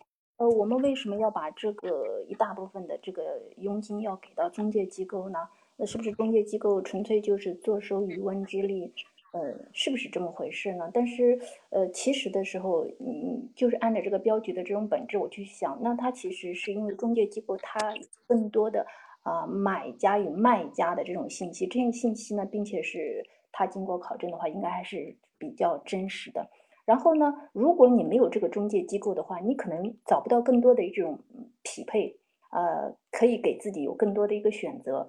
[0.40, 5.38] 呃，我们为什么要把这个一大部分的这个佣金要给到中介机构呢？
[5.76, 8.90] 那是不是中介机构纯粹就是坐收渔翁之利？
[9.32, 10.90] 呃，是不是这么回事呢？
[10.94, 11.38] 但是，
[11.68, 17.78] 呃，其实的时候，嗯，就是按照这个镖局的这种本质，我去想，那它其实是因为中介机构它
[18.26, 18.86] 更多的
[19.22, 23.22] 啊买家与卖家的这种信息，这些信息呢，并且是
[23.52, 26.48] 它经过考证的话，应该还是比较真实的。
[26.90, 31.16] 然后呢，如果你没有这个中介机构的话，你可能找不到更多的这种
[31.62, 32.18] 匹配，
[32.50, 35.08] 呃，可以给自己有更多的一个选择，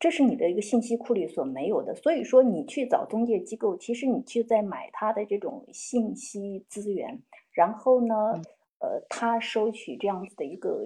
[0.00, 1.94] 这是你的一个信息库里所没有的。
[1.94, 7.22] 所以说，你去找中介机构，其实你去在买他的这种信息资源，
[7.52, 8.14] 然后呢，
[8.80, 10.82] 呃，他收取这样子的一个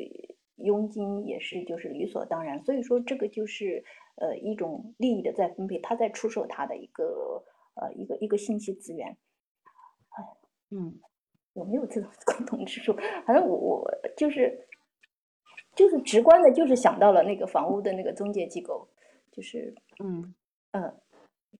[0.56, 2.62] 佣金也是就是理所当然。
[2.62, 3.82] 所以说，这个就是
[4.16, 7.42] 呃一种利益的再分配，他在出售他的一个
[7.76, 9.16] 呃一个一个信息资源。
[10.70, 11.00] 嗯，
[11.54, 12.94] 有没有这种 共同之处？
[13.26, 14.66] 反正我我就是
[15.74, 18.88] 就是直观的，就是想到了那个房屋的那个中介机构，
[19.32, 20.34] 就是嗯
[20.72, 20.94] 嗯，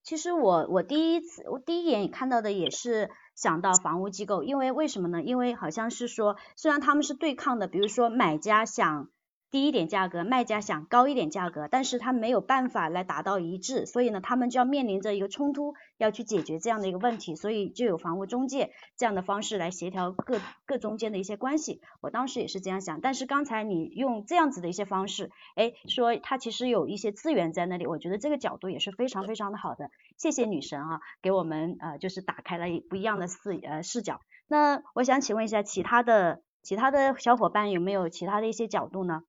[0.03, 5.23] 其实我我第一次我第一眼看到的也是想到房屋机构，因为为什么呢？
[5.23, 9.09] 因为好像是说，虽然他们是对抗的，比如说买家想。
[9.55, 21.81] 低一点价格，卖家想高一点价格，但是他没有办法来达到一致，所以呢，他们就要面临着一个冲突，要去解决这样的一个问题，所以就有房屋中介这样的方式来协调各各中间的一些关系。
[22.01, 29.89] 我当时也是这样想，但是刚才你用这样子的一些方式，哎，说他其实有一些资源在那里，我觉得这个角度也是非常非常的好的。
[30.19, 34.19] 谢谢女神啊，给我们呃就是打开了不一样的视呃视角。
[34.49, 39.23] 那我想请问一下其他的其他的小伙伴有没有其他的一些角度呢？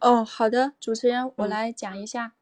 [0.00, 2.32] 哦，好的，主持人，我来讲一下。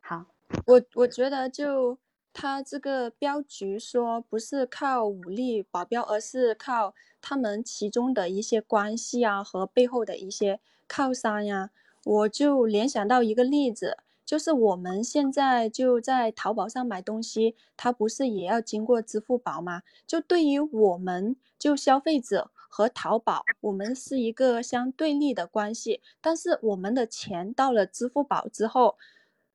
[0.00, 0.24] 好，
[0.64, 1.98] 我我觉得就
[2.32, 11.68] 他这个镖局说不是靠武力保镖，而是靠他们其中的一些关系啊和背后的一些靠山呀，
[12.04, 19.82] 我就联想到一个例子，就是我们现在就在淘宝上买东西，它不是也要经过支付宝吗？
[20.06, 22.50] 就对于我们就消费者。
[22.68, 28.96] 和淘宝，我们是一个相对立的关系，但是我们的钱到了支付宝之后，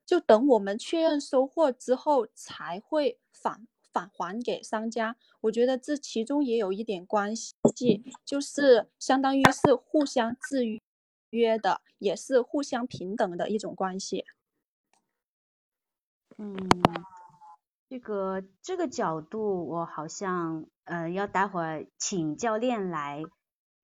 [0.04, 5.16] 就等我们确认收货之后才会返返还给商家。
[5.42, 10.80] 我觉得这其中也有一点关系，就是相当于是互相制
[11.30, 14.24] 约的，也是互相平等的一种关系。
[16.36, 16.56] 嗯，
[17.94, 23.22] 这个这个角度我好像呃要待会儿请教练来，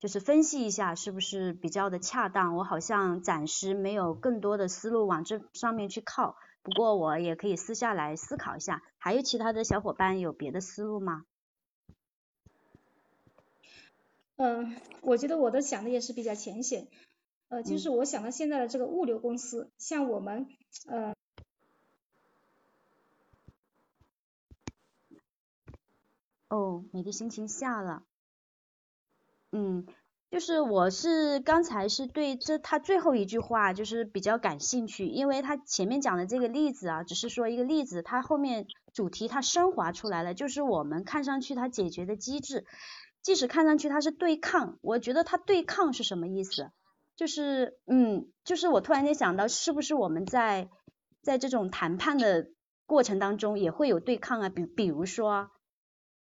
[0.01, 2.57] 就是分析一下是不是比较的恰当。
[2.57, 8.83] 我好像暂时没有更多的思路往这上面去靠，不过我也可以私下来思考一下。
[8.97, 11.23] 还有其他的小伙伴有别的思路吗？
[14.35, 16.89] 嗯，我觉得我的想的也是比较浅显，
[17.47, 20.47] 呃，就是我想到现在的这个物流公司，像我们
[20.89, 21.13] 呃。
[26.51, 28.03] 哦，你的心情下了。
[29.53, 29.85] 嗯，
[30.29, 42.65] 就是我是刚才是对这他最后一句话就是比较感兴趣，因为他前面讲的这个例子啊，只是说一个例子，他后面主题他升华出来了，就是我们看上去他解决的机制，
[43.21, 46.69] 即使看上去他是对抗，我觉得他对抗是什么意思？
[47.15, 50.69] 就是嗯，就是我突然间想到，是不是我们在
[51.21, 52.49] 在这种谈判的
[52.85, 54.49] 过程当中也会有对抗啊？
[54.49, 55.49] 比比如说。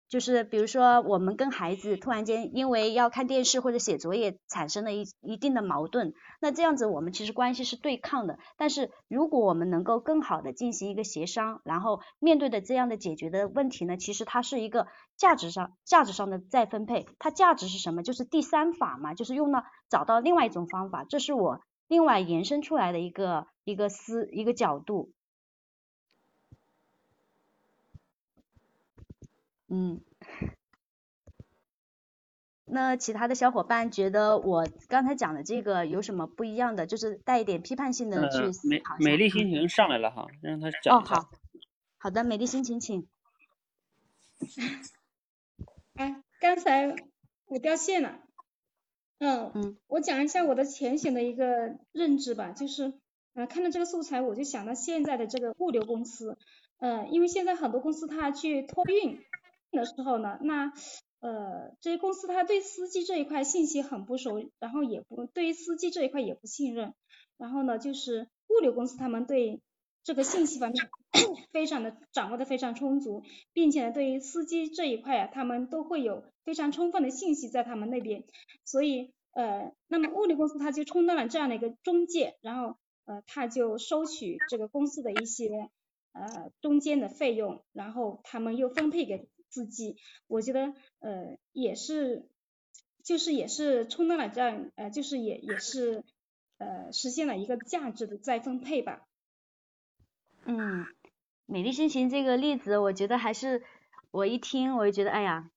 [0.09, 8.39] 就是比如说，我们跟孩子突然间因为要看电视或者写作业产生了一一定的矛盾，那这样子我们其实关系是对抗的。
[8.57, 17.05] 但是如果我们能够更好的进行一个协商，然后面对的这样的解决的问题呢，其实它是一个价值上价值上的再分配。
[17.19, 18.01] 它价值是什么？
[18.01, 21.03] 就是第三法嘛，就是用了找到另外一种方法。
[21.03, 25.11] 这是我另外延伸出来的一个一个思一个角度。
[29.71, 30.01] 嗯，
[32.65, 36.87] 那其他的小伙伴觉得我刚才讲的这个有什么不一样的？
[36.87, 40.97] 就是带一点批判性的去思考美美丽心情上来了哈，让他讲。
[40.97, 41.29] 哦，好，
[41.97, 43.07] 好的，美丽心情，请。
[45.95, 46.95] 哎，刚才
[47.45, 48.19] 我掉线了。
[49.19, 52.93] 嗯嗯，我讲一下我的浅显的一个认知吧，就是
[53.33, 56.37] 呃，看到这个素材，我就想到现在的这个物流公司，
[56.77, 59.19] 呃，因为现在很多公司它去托运。
[59.71, 60.73] 的时候呢，那
[61.19, 66.93] 呃这些公司他对司机这一块信息很不熟，然后也不对于司机这一块也不信任，
[67.37, 69.61] 然后呢就是物流公司他们对
[70.03, 70.89] 这个信息方面
[71.51, 78.23] 非常的掌握的非常充足，并且呢对于司机这一块啊，他们都会有非常充分的信息在他们那边，
[78.65, 85.69] 所以呃那么物流公司他就充当了这样的一个中介，然后呃他就收取这个公司的一些
[86.13, 89.27] 呃中间的费用，然后他们又分配给。
[89.49, 89.97] 自己，
[90.27, 92.29] 我觉得呃也是，
[93.03, 96.03] 就是也是充当了这样呃，就是也也是
[96.57, 99.07] 呃实现了一个价值的再分配吧。
[100.45, 100.85] 嗯，
[101.45, 103.63] 美丽心情这个例子，我觉得还是
[104.11, 105.49] 我一听我就觉得哎呀，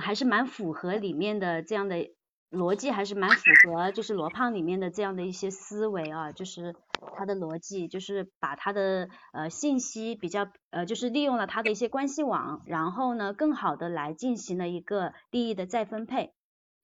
[0.00, 2.10] 还是蛮符合里面的这样的。
[2.48, 6.76] 逻辑还是蛮符合，就是罗胖里面的这样的一些思维啊，就是
[7.16, 16.32] 他的逻辑，就是把他的呃信息比较呃，就是利用了他的一些关系网，然后呢，更好的来进行了一个利益的再分配。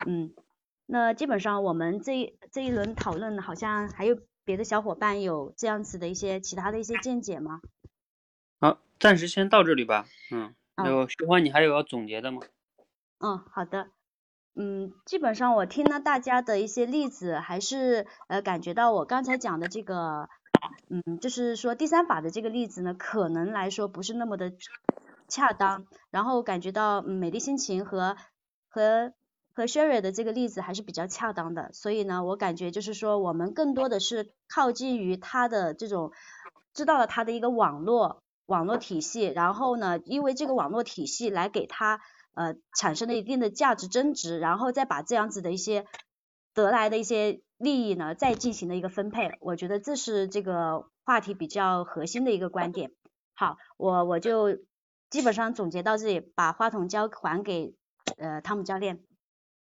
[0.06, 0.34] 嗯，
[0.86, 7.60] 那基本上我们这这一轮讨论，好像还有别的小伙伴有这样子的一些其他的一些见解吗？
[8.60, 10.06] 好，暂时先到这里吧。
[10.30, 10.54] 嗯，
[10.84, 12.40] 有徐欢，你还有要总结的吗？
[13.18, 13.90] 嗯，好的。
[14.54, 20.28] 嗯，基本上我听了大家的一些例子，还是呃感觉到我刚才讲的这个，
[20.90, 24.52] 嗯，就是说第三法的这个例子呢，可能来说不是那么的
[25.26, 25.86] 恰当。
[26.10, 28.16] 然后感觉到嗯美丽心情和
[28.68, 29.14] 和
[29.54, 31.70] 和 Sherry 的这个例子还是比较恰当的。
[31.72, 36.12] 所以呢，我感觉就是说我们更多的是靠近于他的这种
[36.74, 42.00] 知道了他的一个网络网络体系，然后呢，因为这个网络体系来给他。
[42.34, 45.84] 呃，产生了一定的价值增值，然后再把这样子的一些
[46.54, 52.90] 得来的一些利益呢，再进行了一个分配，我觉得这是这个话题比较核心的一个观点。
[53.34, 54.58] 好，我我就
[55.10, 57.74] 基本上总结到这里，把话筒交还给
[58.16, 59.00] 呃汤姆教练。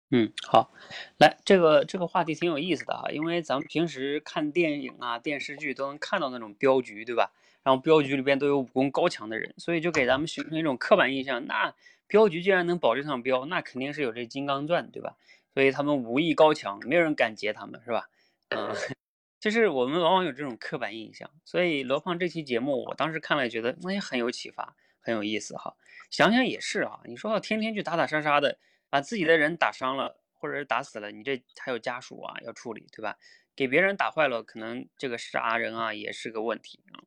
[0.10, 0.72] 嗯，好，
[1.18, 7.32] 来这个这个话题挺有意思的哈，因为咱们平时看电影啊、电视剧都能看到那种镖局，对吧？
[7.64, 11.74] 然后镖局里边都有武功高强的人，所以就给咱们形成一种刻板印象，那。
[12.12, 15.16] 镖局既然能保这场镖，那肯定是有这金刚钻，对吧？
[15.54, 18.10] 所以他们武艺高强，没有人敢劫他们，是吧？
[18.50, 18.76] 嗯，
[19.40, 21.32] 就是我们往往有这种刻板印象。
[21.46, 25.74] 所以罗胖这期节目，我当时看了觉得那也很有启发，很有意思哈。
[26.10, 28.60] 想想也是啊，你说天天去打打杀杀的，
[28.90, 33.18] 把自己的人打伤了或者是打死了，你这还有家属啊要处理，对吧？
[33.56, 37.00] 给别人打坏了，可能这个杀人啊也是个问题啊。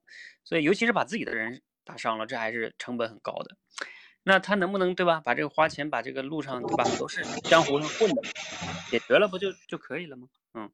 [0.45, 3.59] 所以尤其是把自己的人打伤了，这还是成本很高的。
[4.27, 5.21] 那他能不能对吧？
[5.21, 8.23] 把这个花钱把这个路上对吧，都是江湖上混的
[8.91, 10.29] 解决了，不就就可以了吗？
[10.55, 10.71] 嗯，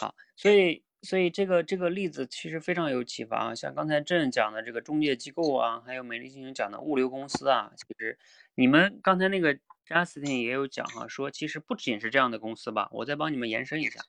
[0.00, 8.16] 好，所以所以这个这个例子其实非常有启发啊，像刚才郑讲的这个中介机构啊，还有美丽星星讲的物流公司啊，其实
[8.54, 9.58] 你们刚才那个
[9.88, 14.00] Justin 也有讲哈，说其实不仅是这样的公司吧，我再帮你们延伸一下，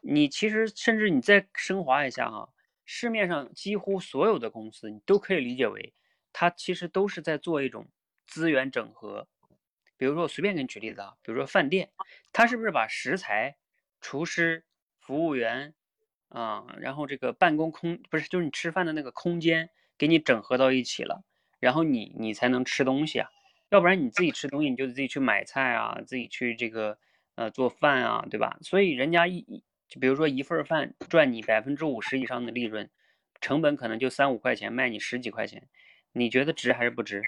[0.00, 2.48] 你其实甚至你再升华一下哈，
[2.86, 5.92] 市面上几乎所有的公司，你都可以理解为
[6.38, 7.88] 它其实都是在做一种
[8.26, 9.26] 资源整合。
[9.96, 11.88] 比如说我随便给你举例子啊，比如说饭店，
[12.30, 13.56] 它是不是把食材、
[14.02, 14.66] 厨师、
[14.98, 15.72] 服务员
[16.28, 21.24] 啊，然后这个办公空不是就是你吃饭的那个空间给你整合到一起了，
[21.58, 23.30] 然后你你才能吃东西啊，
[23.70, 26.98] 要不然你自己吃东西你就得自己去买菜啊，自己去这个
[27.36, 28.58] 呃做饭啊，对吧？
[28.60, 32.90] 所以人家一一就比如说一份饭赚你百分之五十以上的利润，
[33.40, 35.66] 成本可能就三五块钱，卖你十几块钱，
[36.16, 37.22] 你觉得值还是不值？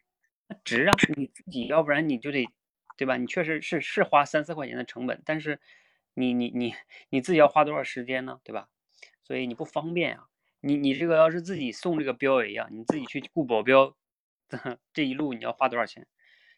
[0.65, 2.47] 值啊，你自己要不然你就得。
[2.97, 3.17] 对吧？
[3.17, 5.61] 你确实是是花三四块钱的成本，但是
[6.15, 6.75] 你你你
[7.11, 8.41] 你自己要花多少时间呢？
[8.43, 8.69] 对吧？
[9.23, 10.25] 所以你不方便啊。
[10.61, 13.95] 你你这个要是自己送这个标也一样，你自己去雇保镖，
[14.93, 16.09] 这一路你要花多少钱？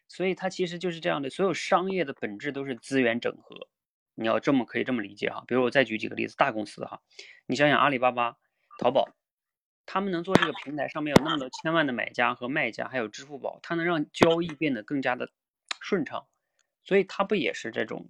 [0.07, 1.29] 所以它其实就是这样的。
[1.29, 3.67] 所有商业的本质都是资源整合，
[4.15, 5.43] 你要这么可以这么理解哈。
[5.47, 6.99] 比如我再举几个例子，大公司哈，
[7.45, 8.35] 你想想阿里巴巴、
[8.79, 9.07] 淘宝，
[9.85, 15.29] 他们能做这个平台上面有那么多千万的买家和卖家，还有支付宝，它能让交易变得更加的
[15.79, 16.25] 顺畅。
[16.83, 18.09] 所以它不也是这种，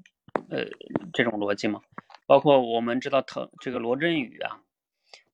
[0.50, 0.66] 呃，
[1.14, 1.82] 这种逻辑吗？
[2.26, 4.62] 包括我们知道腾这个罗振宇啊，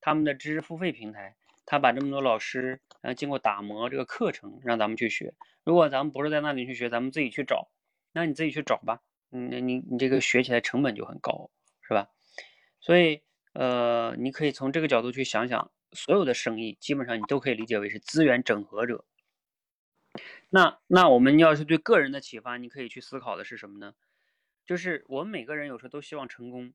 [0.01, 1.35] 他们的知识付费平台，
[1.65, 5.33] 他把这么多老师，呃，经过打磨这个课程让咱们去学。
[5.63, 7.69] 如果咱们不是在那里去学，咱们自己去找，
[8.13, 9.01] 那你自己去找吧。
[9.29, 12.07] 你你你这个学起来成本就很高，是吧？
[12.79, 13.21] 所以，
[13.53, 19.05] 呃，你可以从这个角度去想想，所有的生意基本上你都可以理解为是资源整合者。
[20.49, 23.93] 那那我们要是对个人的启发，你可以去思考的是什么呢？
[24.65, 26.73] 就是我们每个人有时候都希望成功。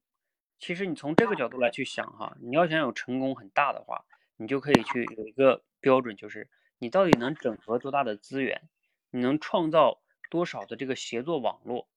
[0.58, 4.04] 其实你从这个角度来去想哈，你要想有成功很大的话，
[4.36, 6.48] 你就可以去有一个标准，就是
[6.78, 8.68] 你到底能整合多大的资源，
[9.10, 10.00] 你能创造
[10.30, 11.88] 多少的这个协作网络。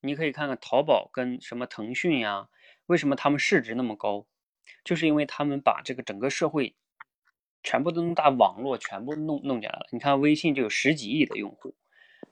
[0.00, 2.48] 你可以看看淘宝跟什么腾讯呀，
[2.86, 4.26] 为什么他们市值那么高？
[4.84, 6.74] 就是因为他们把这个整个社会。
[7.62, 9.88] 全部都弄大网络，全部弄弄进来了。
[9.90, 11.74] 你看微信就有十几亿的用户，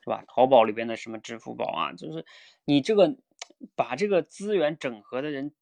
[0.01, 0.23] 是吧？
[0.29, 2.25] 淘宝里边的什么支付宝啊，就是
[2.65, 3.17] 你这个
[3.75, 5.53] 把这个资源整合的人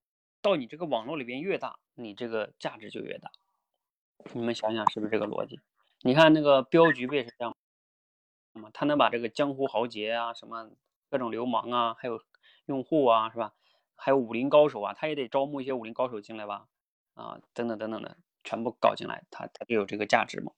[0.43, 3.31] 到你这个网络里边越大，你这个价值就越大。
[4.35, 5.59] 你们想想是不是这个逻辑？
[6.03, 7.57] 你看那个镖局不也是这样
[8.53, 8.69] 吗？
[8.75, 10.71] 他能把这个江湖豪杰啊，什么
[11.09, 12.23] 各种流氓啊，还有
[12.67, 13.55] 用户啊，是吧？
[14.05, 16.67] 还有武林高手啊，他也得招募一些武林高手进来吧？
[17.15, 18.17] 啊，等等等等的。
[18.43, 20.51] 全部搞进来，他他就有这个价值嘛。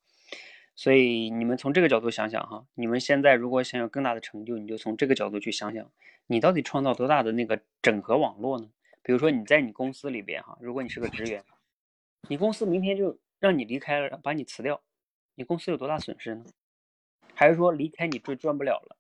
[0.75, 5.93] 所以你们从这个角度想想哈，你们现在如果想有更大的成就，你就从这个角度去想想，
[6.27, 8.71] 你到底创造多大的那个整合网络呢？
[9.03, 11.45] 比如说你在你公司里边哈，如果你是个职员，
[12.31, 14.81] 你公司明天就让你离开了，把你辞掉，
[15.35, 16.47] 你公司有多大损失呢？
[17.35, 18.97] 还是说离开你就赚不了了？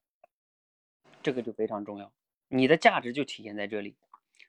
[1.22, 2.12] 这个就非常重要，
[2.49, 3.97] 你的价值就体现在这里。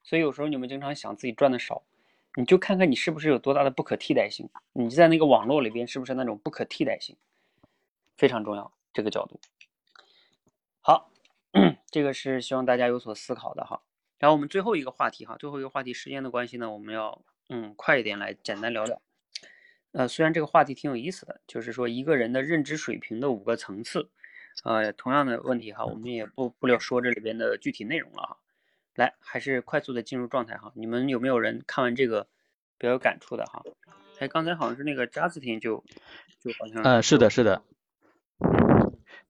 [0.05, 1.83] 所以有时候你们经常想自己赚的少。
[2.37, 7.15] 你就看看你是不是有多大的不可替代性，你在那个网络里边是不是那种不可替代性，
[8.17, 9.39] 非常重要这个角度。
[10.81, 11.09] 好，
[11.89, 13.81] 这个是希望大家有所思考的哈。
[14.19, 19.01] 然后我们最后一个话题哈，最后一个话题时间的关系呢，我们要嗯快一点来简单聊聊。
[19.93, 24.09] 呃，虽然这个话题挺有意思的，就是说一个人的认知水平的五个层次，
[24.65, 28.37] 呃，同样的问题哈，我们也不不了说这里边的具体内容了哈。
[28.95, 30.71] 来，还是快速的进入状态哈。
[30.75, 32.27] 你们有没有人看完这个
[32.77, 33.61] 比较有感触的哈？
[34.19, 35.83] 哎，刚才好像是那个扎斯汀就
[36.39, 37.61] 就好像嗯，是的，是的，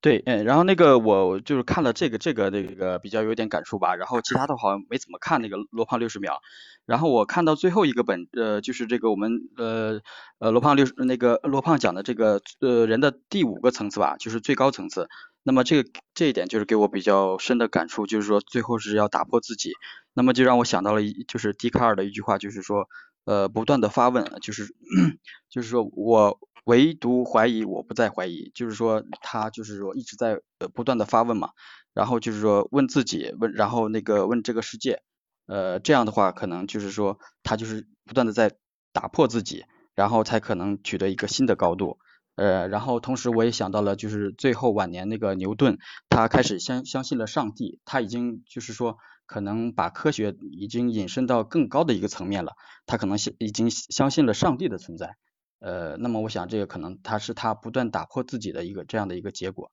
[0.02, 6.40] 对，嗯，然后那个我就是看了这个这个那个比较有点感触吧，然后其他的好像没怎么看那个罗胖六十秒。
[6.86, 10.02] 然后我看到最后一个本呃就是这个我们呃
[10.38, 15.10] 呃罗胖六那个罗胖讲的这个呃人的第五个层次吧，就是最高层次。
[15.48, 19.74] 那么这个这一点就是给我比较深的感触，就是说最后是要打破自己，
[20.12, 22.90] 那么就让我想到了一就是笛卡尔的一句话，就是说
[23.26, 24.74] 呃不断的发问，就是
[25.52, 31.52] 就是说我唯独怀疑我不再怀疑，就是说他就是说一直在呃不断的发问嘛，
[31.94, 35.04] 然后就是说问自己问，然后那个问这个世界，
[35.46, 38.52] 呃这样的话可能就是说他就是不断的在
[38.92, 42.00] 打破自己，然后才可能取得一个新的高度。
[42.36, 45.78] 呃，然后同时我也想到了，就是最后晚年那个牛顿，
[46.10, 52.54] 他开始相相信了上帝，他已经就是说可能把科学已经引申到更高的一个层面了，
[52.86, 55.16] 他可能相已经相信了上帝的存在。
[55.60, 59.72] 呃，那么我想这个可能他是他不断打破自己的一个这样的一个结果。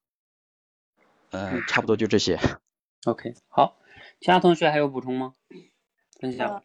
[1.31, 2.39] 嗯，差不多就这些。
[3.05, 3.77] OK，好，
[4.21, 5.33] 其他同学还有补充吗？
[6.19, 6.63] 分享。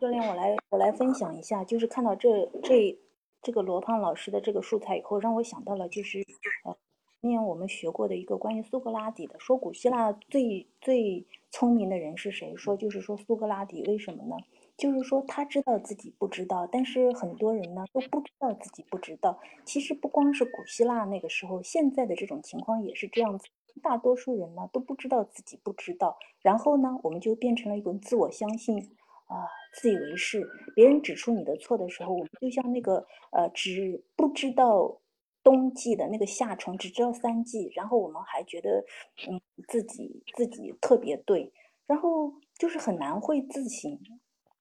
[0.00, 2.98] 教练，我来我来分享一下，就是看到这这
[3.42, 6.24] 这个罗胖老师的这个素材以后，让我想到了就是
[6.64, 6.76] 呃，
[7.20, 12.54] 今年我们学过的一个关于苏格拉底的，说古希腊最最聪明的人是谁？
[12.56, 14.36] 说就是说苏格拉底，为什么呢？
[14.76, 19.38] 就是说他知道自己不知道，但是很多人呢都不知道自己不知道。
[19.64, 23.46] 其实不光是古希腊那个时候，现在的这种情况也是这样子。
[23.82, 28.90] 大多数人呢都不知道自己不知道，然后呢我们就变成了一种自我相信。
[29.32, 30.46] 啊，自以为是。
[30.74, 35.00] 别人指出你的错的时候，我们就像那个呃，只不知道
[35.42, 38.84] 冬季的那个夏虫，只知道三季，然后我们还觉得
[39.28, 41.52] 嗯自己自己特别对，
[41.86, 43.98] 然后就是很难会自省。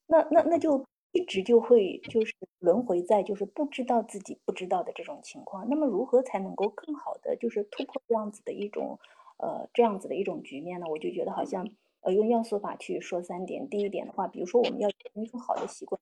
[0.08, 5.68] 那那那就一直就会就是轮回在就是不知道自己不知道的这种情况。
[5.70, 9.00] 那么如何才能够更好的就是突破这样子的一种
[9.38, 10.88] 呃这样子的一种局面呢？
[10.90, 11.68] 我就觉得好像。
[12.02, 13.70] 呃，用要素法去说三点。
[13.70, 16.02] 第一点的话，比如说我们要养成好的习惯，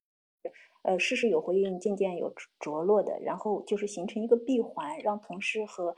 [0.83, 5.89] 呃，事事有回应，件件有着落的，然后就是形成一个闭环，让同事和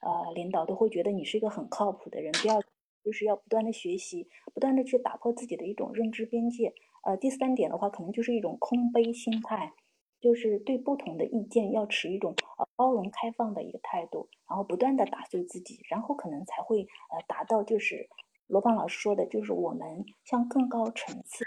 [0.00, 2.32] 呃领导都会觉得你是一个很靠谱的人。
[2.34, 2.62] 第二，
[3.02, 6.72] 就是要不断的学习，不断的去打破自己的一种认知边界。
[7.02, 9.72] 呃，第三点的话，可能就是一种空杯心态，
[10.20, 18.08] 就是对不同的意见要持一种呃包容开放的一个态度，然后不断的打碎自己，然后可能才会呃达到就是。
[18.48, 21.46] 罗芳老师说的就是我们向更高层次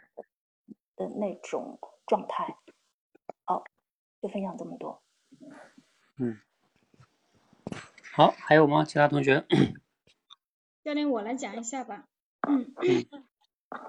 [0.96, 2.58] 的那种状态。
[3.44, 3.64] 好，
[4.22, 5.02] 就分享这么多。
[6.18, 6.40] 嗯，
[8.14, 8.86] 好，还有吗？
[8.86, 9.46] 其他同学？
[10.84, 12.08] 教练，我来讲一下吧。
[12.48, 12.74] 嗯，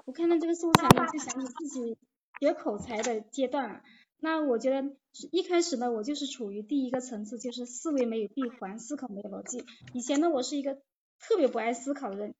[0.05, 1.97] 我看到这个素材呢，就想起自己
[2.39, 3.83] 学口才的阶段。
[4.19, 4.95] 那我觉得
[5.31, 9.65] 一开始呢，我就是处于第一个层次，就是思维没有闭环，思考没有逻辑。
[9.93, 10.81] 以前呢，我是一个
[11.19, 12.33] 特别不爱思考的人。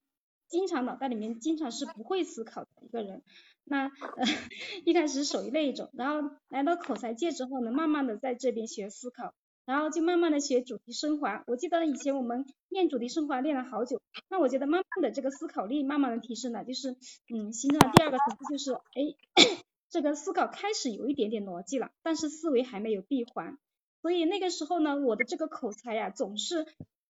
[0.47, 3.23] 经常脑袋里面经常是不会思考的一个人，
[3.63, 3.91] 那呃
[4.85, 9.33] 一开始属于那一种，然后来到口才界之后呢，慢慢的在这边学思考，
[9.65, 11.43] 然后就慢慢的学主题升华。
[11.47, 16.91] 我记得以前我们练主题升华练了好久，那我觉得慢慢的这个思考力慢慢的提升了，就是
[17.33, 19.15] 嗯形成了第二个层次，就是哎
[19.89, 23.57] 这个思考开始有一点点逻辑了，但是思维还没有闭环，
[24.01, 26.67] 所以那个时候呢，我的这个口才呀总是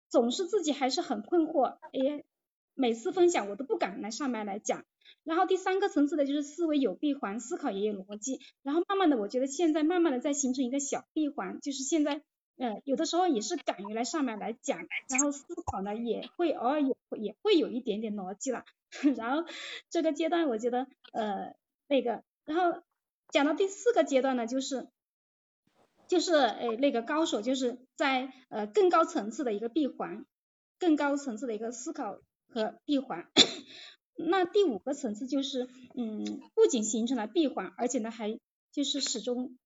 [0.08, 2.24] 总是自己还是很困惑，哎。
[2.74, 4.84] 每次分享我都不敢来上麦来讲，
[5.24, 12.22] 然后第三个层次的就是思维有闭环，思考也有逻辑，然后慢慢的我觉得现在慢慢的在形成一个小闭环，就是现在
[12.56, 18.64] 呃有的时候也是敢于来上麦来讲，然后思考呢也会偶尔有也会有一点点逻辑了，
[19.16, 19.48] 然后
[19.90, 21.54] 这个阶段我觉得呃
[21.88, 22.82] 那个，然后
[23.30, 24.88] 讲到第四个阶段呢就是
[26.08, 30.24] 就是诶那个高手就是在呃更高层次的一个闭环，
[30.78, 32.18] 更高层次的一个思考。
[32.52, 33.26] 和闭环，
[34.16, 38.38] 那第五个层次就是，嗯，不仅形成了闭环，而且呢还
[38.70, 39.56] 就是始终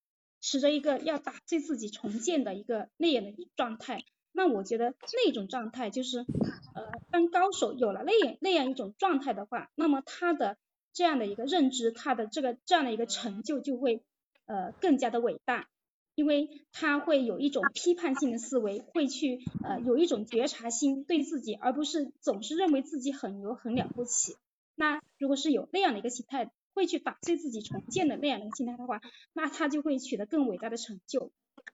[0.41, 4.05] 持着一个要打碎自己重建的一个那样的状态。
[4.33, 4.95] 那我觉得
[5.27, 10.57] 那种状态就是，呃，当高手有了那样那样一种状态的话，那么他的
[10.93, 14.05] 这样的一个认知，他的这个这样的一个成就就会
[14.45, 15.69] 呃更加的伟大。
[16.17, 24.35] 因为他会有一种批判性的思维，会去呃有一种觉察心对自己，而不是总是认为自己很牛很了不起。
[24.75, 29.03] 那如果是有那样的一个心态，会去打碎自己重建的那样的心态的话，
[29.35, 31.31] 那他就会取得更伟大的成就。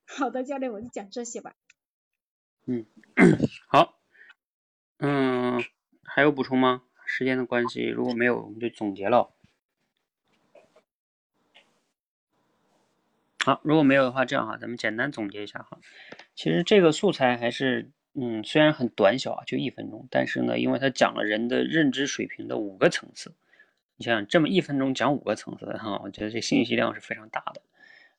[0.07, 1.55] 好的，教练，我就讲这些吧。
[2.67, 2.85] 嗯，
[3.71, 4.01] 好，
[4.99, 5.63] 嗯，
[6.03, 6.83] 还有补充吗？
[7.07, 9.33] 时间的关系，如果没有，我们就总结了。
[13.45, 15.81] 好，如果没有的话，这样哈，咱们简单总结一下哈。
[16.37, 23.35] 其实这个素材还是，嗯，虽然很短小啊，就一分钟，但是呢，因为它讲了人的认知水平的五个层次，
[23.97, 27.61] 你想想，这么一分钟讲五个层次哈，我觉得这信息量是非常大的。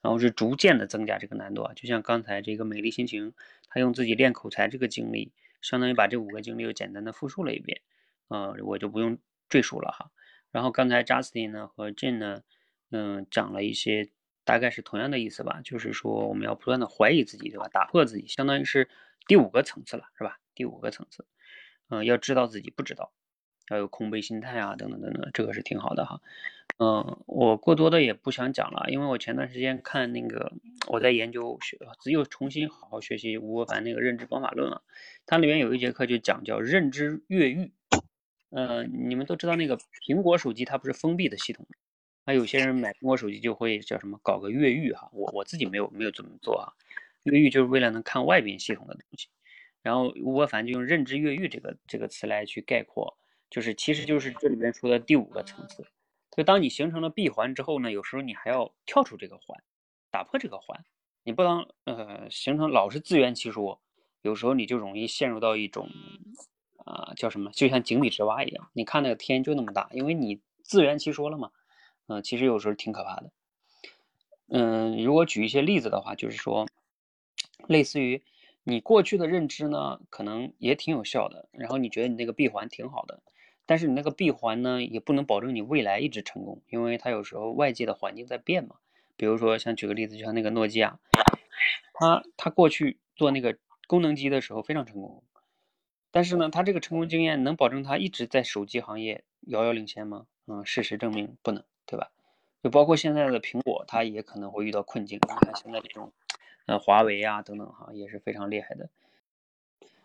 [0.01, 3.33] 然后是逐渐的增加这个难度啊，就像刚才这个美丽心情，
[3.69, 5.31] 他用自己练口才这个经历，
[5.61, 7.79] 相当于把这五个经历又简单的复述了一遍，
[8.27, 9.17] 呃，我就不用
[9.47, 10.11] 赘述了哈。
[10.51, 12.41] 然后刚才 Justin 呢和 Jane 呢，
[12.91, 14.09] 嗯，讲了一些。
[14.45, 17.67] 大概是同样的意思吧，就是说我们要不断的怀疑自己，对吧？
[17.71, 18.89] 打破自己，相当于是
[19.27, 20.39] 第五个层次了，是吧？
[20.55, 21.25] 第五个层次，
[21.89, 23.11] 嗯，要知道自己不知道，
[23.69, 26.21] 要有空杯心态啊，等等等等，这个是挺好的哈。
[26.77, 30.51] 嗯，我过多的也不想讲了，因为我前段时间看那个
[30.87, 31.77] 我在研究学，
[32.11, 34.81] 又重新好好学习吴伯凡那个认知方法论了，
[35.25, 37.71] 它里面有一节课就讲叫认知越狱。
[38.49, 41.65] 呃，你们都知道那个苹果手机它不是封闭的系统。
[42.25, 46.71] 那有些人买苹果手机就会叫什么搞个越狱哈，我我自己没有没有这么做啊，
[47.23, 49.27] 越狱就是为了能看外边系统的东西，
[49.81, 53.17] 然后吴伯凡就用认知越狱这个这个词来去概括，
[53.49, 55.85] 就是其实就是这里边说的第五个层次，
[56.35, 59.61] 就当你形成了闭环之后呢，有时候你还要跳出这个环，
[60.09, 60.85] 打破这个环。
[61.25, 63.81] 你不能呃形成老是自圆其说，
[64.21, 65.89] 有时候你就容易陷入到一种
[66.85, 68.69] 啊叫什么，就像井底之蛙一样。
[68.73, 71.51] 你看那个天就那么大，因为你自圆其说了嘛。
[72.07, 73.31] 嗯，其实有时候挺可怕的。
[74.47, 76.67] 嗯，如果举一些例子的话，就是说，
[77.67, 78.21] 类似于
[78.63, 83.21] 你过去的认知呢，可能也挺有效的，然后你觉得你那个闭环挺好的。
[83.65, 88.75] 但是你那个闭环呢，也不能保证你未来一直成功，因为它有时候外界的环境在变嘛。
[89.15, 90.99] 比如说，像举个例子，就像那个诺基亚，
[91.93, 93.57] 它它过去做那个
[93.87, 95.23] 功能机的时候非常成功，
[96.11, 100.25] 但是呢，它这个成功经验能保证它一直在手机行业遥遥领先吗？
[100.45, 102.11] 嗯，事实证明不能，对吧？
[102.63, 105.19] 就包括现在的苹果，它也可能会遇到困境。
[105.21, 106.13] 你看现在这种，
[106.65, 108.89] 呃，华为啊等等哈，也是非常厉害的。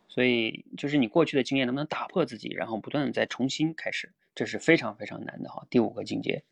[0.09, 5.67] 所以，就是你过去的经验能不能打破自己，然后不断的再重新开始，这是非常非常难的哈。
[5.71, 6.43] 第五个境界，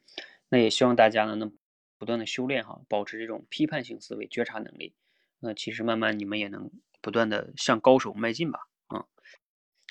[0.48, 1.52] 那也希望大家呢能
[1.98, 4.94] 不断的修炼哈，保持这种批判性思维、觉察能力。
[5.40, 6.70] 那其实慢慢你们也能
[7.00, 8.68] 不断的向高手迈进吧。
[8.94, 9.04] 嗯，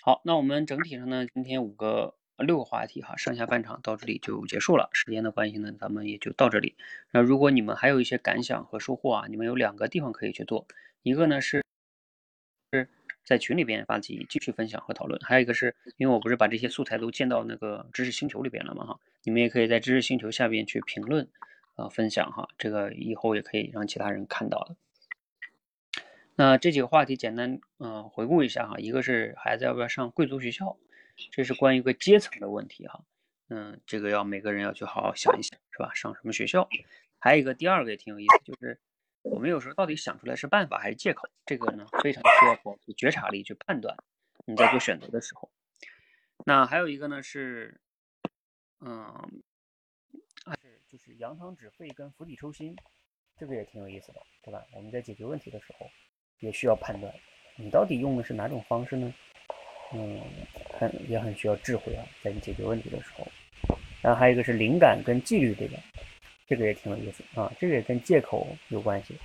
[0.02, 4.90] 好，那我们整体上呢，今天五个六个话题哈，上下半场到这里就结束了。
[4.94, 6.76] 时间的关系呢，咱们也就到这里。
[7.12, 10.68] 那如果你们还有一些感想和收获啊，你们有两个地方可以去做，
[11.04, 11.64] 一个呢是
[12.72, 12.90] 是。
[13.24, 21.28] 在群里边发起继续分享和讨论，还有一个是因为我不是把这些素材都建到那个知识星球里边了嘛哈，你们也可以在知识星球下边去评论
[21.74, 24.76] 啊分享哈，这个以后也可以让其他人看到的。
[26.36, 30.78] 那这几个话题简单嗯回顾一下哈，一个是孩子要不要上贵族学校，
[31.32, 33.04] 这是关于一个阶层的问题哈，
[33.50, 35.94] 嗯，这个要每个人要去好好想一想是吧？
[35.94, 36.68] 上什么学校？
[37.20, 38.80] 还有一个第二个也挺有意思，就是。
[39.28, 41.28] 我们有时候到底想出来是办法还是借口？
[41.48, 43.98] 这个呢，非常需要保持觉察力去判断。
[44.46, 45.50] 你在做选择的时候，
[46.46, 47.82] 那还有一个呢是，
[48.82, 49.42] 嗯，
[50.62, 52.76] 是就是扬汤止沸跟釜底抽薪，
[53.36, 54.64] 这个也挺有意思的，对吧？
[54.76, 55.90] 我们在解决问题的时候
[56.38, 57.12] 也需要判断，
[57.58, 59.12] 你到底用的是哪种方式呢？
[59.96, 60.20] 嗯，
[60.78, 63.26] 很也很需要智慧啊，在你解决问题的时候。
[64.02, 65.78] 然后还有一个是灵感跟纪律这个。
[66.48, 69.16] 这个也挺有意思啊，这个也跟借口有关系。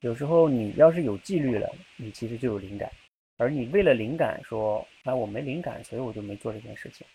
[0.00, 2.90] 有时候你要是有纪律了，你其实就有灵感；
[3.36, 7.06] 而你为了灵感说，哎，我没灵感，所以我就没做这件事情，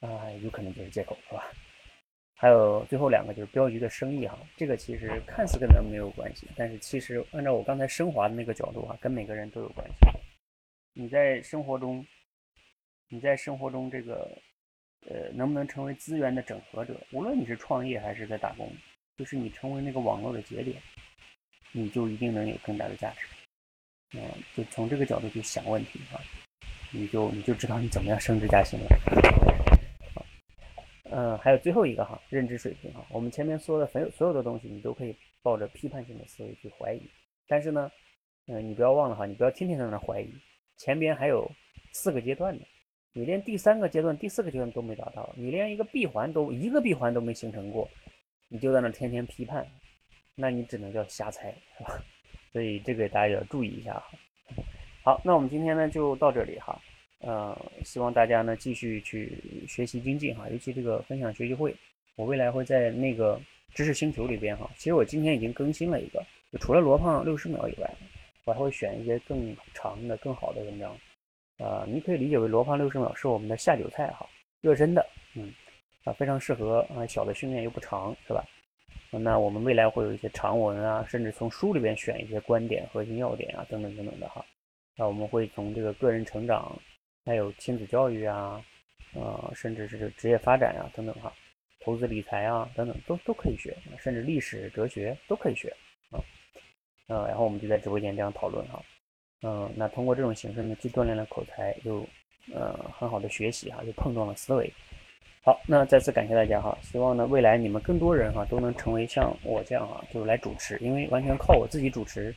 [0.00, 1.52] 啊，有可能就是借口，是吧？
[2.34, 9.94] 还有最后两个就是镖局的生意哈，这个其实看似跟咱们没有关系，但是其实按照我刚才升华的那个角度啊，跟每个人都有关系。
[10.92, 12.06] 你在生活中，
[13.08, 14.30] 你在生活中这个。
[15.10, 16.94] 呃，能不能成为资源的整合者？
[17.10, 18.72] 无论你是创业还是在打工，
[19.16, 20.80] 就是你成为那个网络的节点，
[21.72, 23.26] 你就一定能有更大的价值。
[24.16, 24.22] 嗯，
[24.54, 26.22] 就从这个角度去想问题啊，
[26.92, 28.86] 你就你就知道你怎么样升职加薪了。
[31.10, 37.02] 嗯，还有最后一个哈，认知水平哈，我们前面说的所有所有的东西，你都可以抱着批判性的思维去怀疑。
[37.48, 37.90] 但是呢，
[38.46, 40.32] 嗯，你不要忘了哈，你不要天天在那怀疑，
[40.76, 41.50] 前边还有
[41.92, 42.62] 四个阶段呢。
[43.14, 47.86] 你连第三个阶段、第四个阶段都没达到，你连一个闭环都一个闭环都没形成过，
[48.48, 49.66] 你就在那天天批判，
[50.34, 52.02] 那你只能叫瞎猜，是吧？
[52.54, 54.64] 所以这个大家要注意一下哈。
[55.02, 56.80] 好，那我们今天呢就到这里哈，
[57.20, 57.54] 呃，
[57.84, 59.36] 希望大家呢继续去
[59.68, 61.74] 学习精进哈，尤其这个分享学习会，
[62.16, 63.38] 我未来会在那个
[63.74, 67.94] 知识星球里边哈，其实我今天已经更新了一个，就除了罗胖六十秒以外，
[68.44, 70.96] 我还会选一些更长的、更好的文章。
[71.58, 74.28] 呃，你可以理解为罗胖六十秒是我们的下酒菜哈，
[74.60, 75.52] 热身的，嗯，
[76.04, 78.44] 啊，非常适合啊，小的训练又不长，是吧？
[79.10, 84.44] 那我们未来会有一些长文啊，甚至从书里边选一些观点、核心要点啊，等等等等的哈。
[84.96, 86.76] 那我们会从这个个人成长，
[87.26, 88.64] 还有亲子教育啊，
[89.14, 91.32] 呃，甚至是职业发展啊等等哈，
[91.80, 95.72] 投资理财啊等等都都可以学，甚至历史、哲学都可以学，
[97.08, 98.82] 呃，然后我们就在直播间这样讨论哈。
[99.42, 102.06] 嗯，那通过这种形式呢，既锻炼了口才，又
[102.54, 104.72] 呃很好的学习哈，又碰撞了思维。
[105.44, 112.32] 好，那再次感谢大家哈，希望呢未来你们更多人哈都能成为像我这样哈，就是来主持，因为完全靠我自己主持，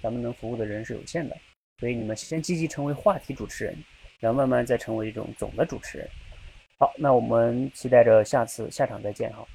[0.00, 1.36] 咱们能服务的人是有限的，
[1.78, 3.76] 所以你们先积极成为话题主持人，
[4.18, 6.08] 然后慢慢再成为一种总的主持人。
[6.78, 9.46] 好，那我们期待着下次下场再见哈。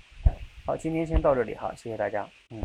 [0.67, 2.59] 好，今天先到这里哈，谢谢大家，嗯。